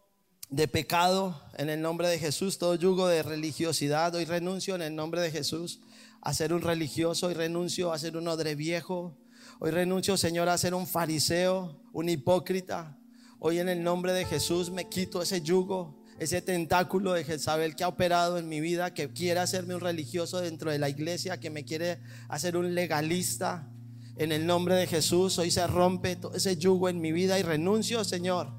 [0.54, 4.14] de pecado en el nombre de Jesús, todo yugo de religiosidad.
[4.14, 5.80] Hoy renuncio en el nombre de Jesús
[6.20, 9.18] a ser un religioso, hoy renuncio a ser un odre viejo.
[9.58, 12.96] Hoy renuncio, Señor, a ser un fariseo, un hipócrita.
[13.40, 17.82] Hoy en el nombre de Jesús me quito ese yugo ese tentáculo de Jezabel que
[17.82, 21.50] ha operado en mi vida, que quiere hacerme un religioso dentro de la iglesia, que
[21.50, 21.98] me quiere
[22.28, 23.68] hacer un legalista.
[24.16, 27.42] En el nombre de Jesús, hoy se rompe todo ese yugo en mi vida y
[27.42, 28.52] renuncio, Señor.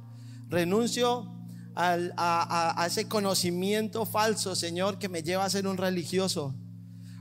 [0.50, 1.32] Renuncio
[1.76, 6.56] a, a, ese conocimiento falso, Señor, que me lleva a ser un religioso.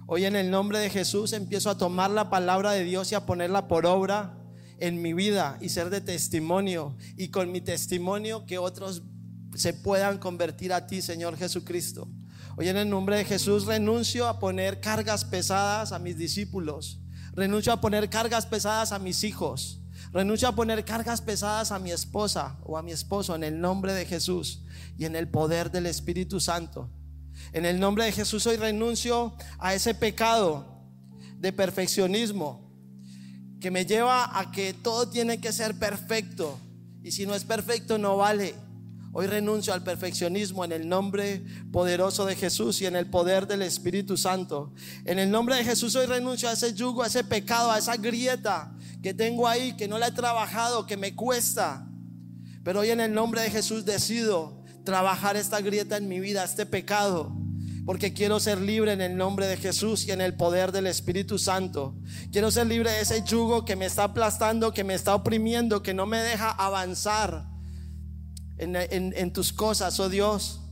[0.07, 3.27] Hoy en el nombre de Jesús empiezo a tomar la palabra de Dios y a
[3.27, 4.39] ponerla por obra
[4.79, 9.03] en mi vida y ser de testimonio y con mi testimonio que otros
[9.55, 12.09] se puedan convertir a ti, Señor Jesucristo.
[12.57, 17.01] Hoy en el nombre de Jesús renuncio a poner cargas pesadas a mis discípulos.
[17.33, 19.81] Renuncio a poner cargas pesadas a mis hijos.
[20.15, 23.93] Renuncio a poner cargas pesadas a mi esposa o a mi esposo en el nombre
[23.93, 24.63] de Jesús
[24.97, 26.89] y en el poder del Espíritu Santo.
[27.53, 30.85] En el nombre de Jesús hoy renuncio a ese pecado
[31.39, 32.73] de perfeccionismo
[33.61, 36.61] que me lleva a que todo tiene que ser perfecto
[37.03, 38.55] y si no es perfecto no vale.
[39.17, 43.63] Hoy renuncio al perfeccionismo en el nombre poderoso de Jesús y en el poder del
[43.63, 44.73] Espíritu Santo.
[45.07, 47.97] En el nombre de Jesús hoy renuncio a ese yugo, a ese pecado, a esa
[47.97, 48.74] grieta
[49.05, 51.87] que tengo ahí, que no la he trabajado, que me cuesta.
[52.63, 56.65] Pero hoy en el nombre de Jesús decido trabajar esta grieta en mi vida, este
[56.65, 57.31] pecado
[57.85, 61.39] porque quiero ser libre en el nombre de Jesús y en el poder del Espíritu
[61.39, 61.95] Santo.
[62.33, 65.93] Quiero ser libre de ese yugo que me está aplastando, que me está oprimiendo, que
[65.93, 67.47] no me deja avanzar
[68.57, 70.63] en, tus cosas, oh Dios,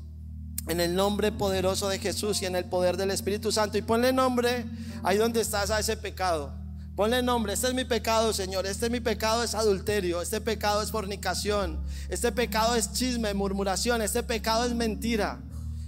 [0.68, 3.76] en el nombre poderoso de Jesús y en el poder del Espíritu Santo.
[3.76, 4.64] Y ponle nombre
[5.02, 6.61] ahí donde estás a ese pecado.
[6.94, 8.66] Ponle nombre, este es mi pecado, Señor.
[8.66, 14.22] Este mi pecado es adulterio, este pecado es fornicación, este pecado es chisme, murmuración, este
[14.22, 15.40] pecado es mentira.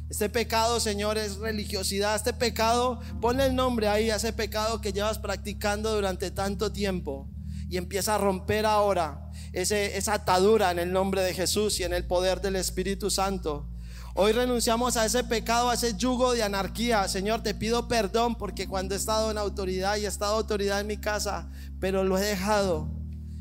[0.08, 2.14] Este pecado, Señor, es religiosidad.
[2.14, 7.28] Este pecado, ponle el nombre ahí a ese pecado que llevas practicando durante tanto tiempo
[7.68, 12.06] y empieza a romper ahora esa atadura en el nombre de Jesús y en el
[12.06, 13.68] poder del Espíritu Santo.
[14.16, 17.08] Hoy renunciamos a ese pecado, a ese yugo de anarquía.
[17.08, 20.86] Señor, te pido perdón porque cuando he estado en autoridad y he estado autoridad en
[20.86, 21.50] mi casa,
[21.80, 22.88] pero lo he dejado.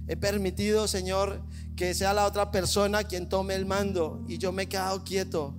[0.08, 1.44] He permitido, Señor,
[1.76, 5.56] que sea la otra persona quien tome el mando y yo me he quedado quieto,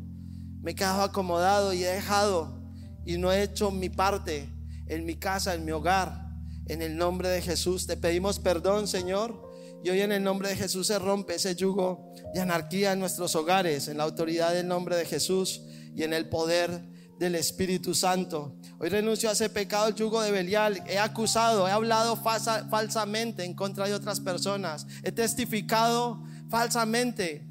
[0.61, 2.61] me he quedado acomodado y he dejado
[3.07, 4.49] y no he hecho mi parte
[4.89, 6.25] en mi casa, en mi hogar.
[6.67, 9.44] En el nombre de Jesús te pedimos perdón, Señor.
[9.85, 13.37] Y hoy en el nombre de Jesús se rompe ese yugo de anarquía en nuestros
[13.37, 15.61] hogares, en la autoridad del nombre de Jesús
[15.95, 18.57] y en el poder del Espíritu Santo.
[18.79, 20.83] Hoy renuncio a ese pecado, el yugo de Belial.
[20.87, 24.87] He acusado, he hablado falsamente en contra de otras personas.
[25.03, 27.47] He testificado falsamente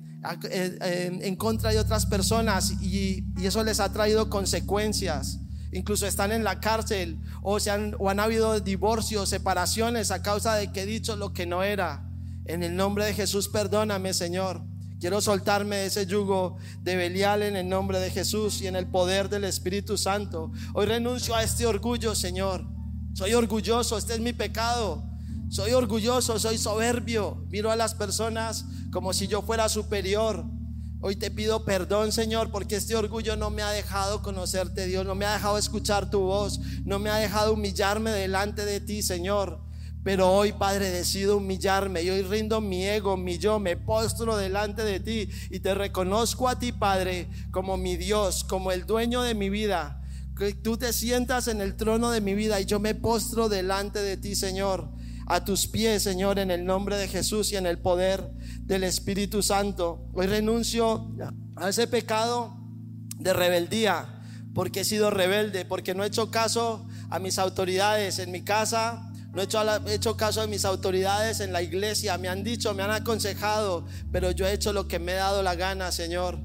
[0.49, 5.37] eh, en contra de otras personas y, y eso les ha traído consecuencias
[5.71, 10.55] incluso están en la cárcel o, se han, o han habido divorcios, separaciones a causa
[10.55, 12.09] de que he dicho lo que no era.
[12.45, 14.61] En el nombre de Jesús, perdóname, Señor.
[14.99, 18.87] Quiero soltarme de ese yugo de Belial en el nombre de Jesús y en el
[18.87, 20.51] poder del Espíritu Santo.
[20.73, 22.65] Hoy renuncio a este orgullo, Señor.
[23.13, 25.03] Soy orgulloso, este es mi pecado.
[25.49, 27.45] Soy orgulloso, soy soberbio.
[27.49, 30.45] Miro a las personas como si yo fuera superior.
[30.99, 35.15] Hoy te pido perdón, Señor, porque este orgullo no me ha dejado conocerte, Dios, no
[35.15, 39.59] me ha dejado escuchar tu voz, no me ha dejado humillarme delante de ti, Señor.
[40.03, 44.83] Pero hoy, Padre, decido humillarme y hoy rindo mi ego, mi yo, me postro delante
[44.83, 49.33] de ti y te reconozco a ti, Padre, como mi Dios, como el dueño de
[49.33, 50.01] mi vida.
[50.37, 53.99] Que tú te sientas en el trono de mi vida y yo me postro delante
[53.99, 54.89] de ti, Señor
[55.25, 58.29] a tus pies, Señor, en el nombre de Jesús y en el poder
[58.61, 60.09] del Espíritu Santo.
[60.13, 61.11] Hoy renuncio
[61.55, 62.57] a ese pecado
[63.19, 64.21] de rebeldía,
[64.53, 69.12] porque he sido rebelde, porque no he hecho caso a mis autoridades en mi casa,
[69.33, 72.17] no he hecho, he hecho, caso a mis autoridades en la iglesia.
[72.19, 75.41] Me han dicho, me han aconsejado, pero yo he hecho lo que me he dado
[75.41, 76.39] la gana, Señor.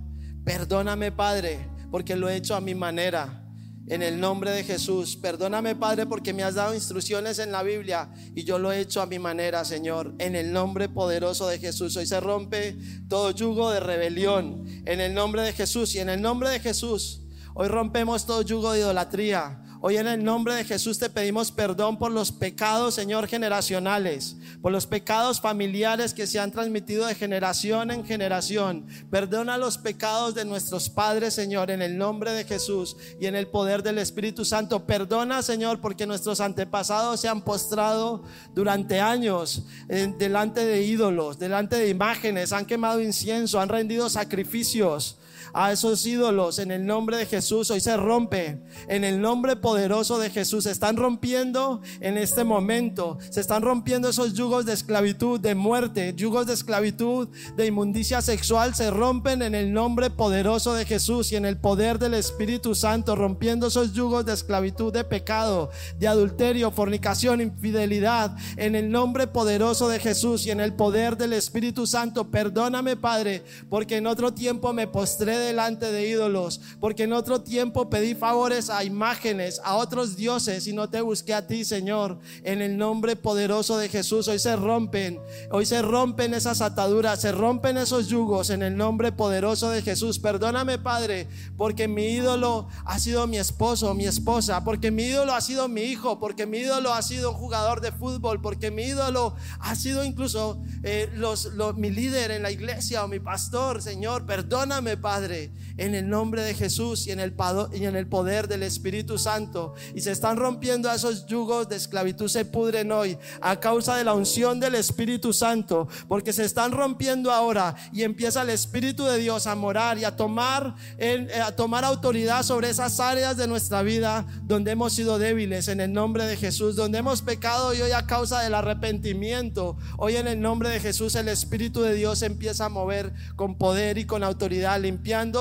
[0.45, 3.45] Perdóname, Padre, porque lo he hecho a mi manera
[3.91, 5.17] en el nombre de Jesús.
[5.17, 9.01] Perdóname, Padre, porque me has dado instrucciones en la Biblia y yo lo he hecho
[9.01, 10.15] a mi manera, Señor.
[10.19, 11.97] En el nombre poderoso de Jesús.
[11.97, 12.77] Hoy se rompe
[13.09, 14.65] todo yugo de rebelión.
[14.85, 17.23] En el nombre de Jesús y en el nombre de Jesús.
[17.55, 19.63] Hoy rompemos todo yugo de idolatría.
[19.81, 24.73] Hoy en el nombre de Jesús te pedimos perdón por los pecados, Señor, generacionales, por
[24.73, 28.87] los pecados familiares que se han transmitido de generación en generación.
[29.09, 33.47] Perdona los pecados de nuestros padres, Señor, en el nombre de Jesús y en el
[33.47, 34.85] poder del Espíritu Santo.
[34.85, 38.25] Perdona, Señor, porque nuestros antepasados se han postrado
[38.57, 45.19] durante años eh, delante de ídolos, delante de imágenes, han quemado incienso, han rendido sacrificios
[45.53, 47.71] a esos ídolos en el nombre de Jesús.
[47.71, 50.65] Hoy se rompe en el nombre poderoso de Jesús.
[50.65, 53.19] Se están rompiendo en este momento.
[53.31, 58.75] Se están rompiendo esos yugos de esclavitud, de muerte, yugos de esclavitud, de inmundicia sexual.
[58.75, 63.17] Se rompen en el nombre poderoso de Jesús y en el poder del Espíritu Santo,
[63.17, 68.37] rompiendo esos yugos de esclavitud, de pecado, de adulterio, fornicación, infidelidad.
[68.57, 72.31] En el nombre poderoso de Jesús y en el poder del Espíritu Santo.
[72.31, 77.89] Perdóname, Padre, porque en otro tiempo me postré delante de ídolos, porque en otro tiempo
[77.89, 82.19] pedí favores a imágenes, a otros dioses y no te busqué a ti, Señor.
[82.43, 85.21] En el nombre poderoso de Jesús, hoy se rompen,
[85.51, 90.19] hoy se rompen esas ataduras, se rompen esos yugos en el nombre poderoso de Jesús.
[90.19, 95.41] Perdóname, Padre, porque mi ídolo ha sido mi esposo, mi esposa, porque mi ídolo ha
[95.41, 99.35] sido mi hijo, porque mi ídolo ha sido un jugador de fútbol, porque mi ídolo
[99.61, 104.27] ha sido incluso eh, los, mi líder en la iglesia o mi pastor, Señor.
[104.27, 109.75] Perdóname, Padre, en el nombre de Jesús y en el, poder del Espíritu Santo.
[109.95, 114.15] Y se están rompiendo esos yugos de esclavitud, se pudren hoy a causa de la
[114.15, 119.47] unción del Espíritu Santo, porque se están rompiendo ahora y empieza el Espíritu de Dios
[119.47, 124.27] a morar y a tomar, eh, a tomar autoridad sobre esas áreas de nuestra vida
[124.43, 128.07] donde hemos sido débiles en el nombre de Jesús, donde hemos pecado y hoy a
[128.07, 132.69] causa del arrepentimiento, hoy en el nombre de Jesús el Espíritu de Dios empieza a
[132.69, 134.81] mover con poder y con autoridad,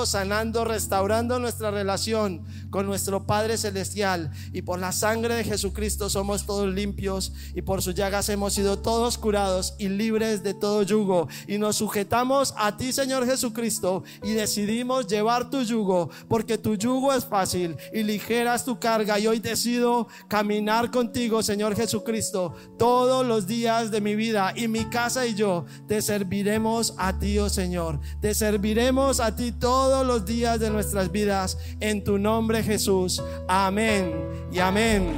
[0.05, 4.31] sanando, restaurando nuestra relación con nuestro Padre Celestial.
[4.51, 8.79] Y por la sangre de Jesucristo somos todos limpios y por sus llagas hemos sido
[8.79, 11.27] todos curados y libres de todo yugo.
[11.47, 17.13] Y nos sujetamos a ti, Señor Jesucristo, y decidimos llevar tu yugo, porque tu yugo
[17.13, 19.19] es fácil y ligeras tu carga.
[19.19, 24.85] Y hoy decido caminar contigo, Señor Jesucristo, todos los días de mi vida y mi
[24.85, 27.99] casa y yo te serviremos a ti, oh Señor.
[28.21, 33.21] Te serviremos a ti todos los días de nuestras vidas en tu nombre Jesús.
[33.49, 34.13] Amén
[34.49, 35.13] y amén.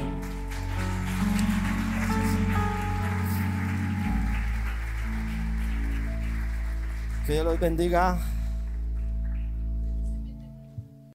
[7.28, 8.39] Que Dios los bendiga.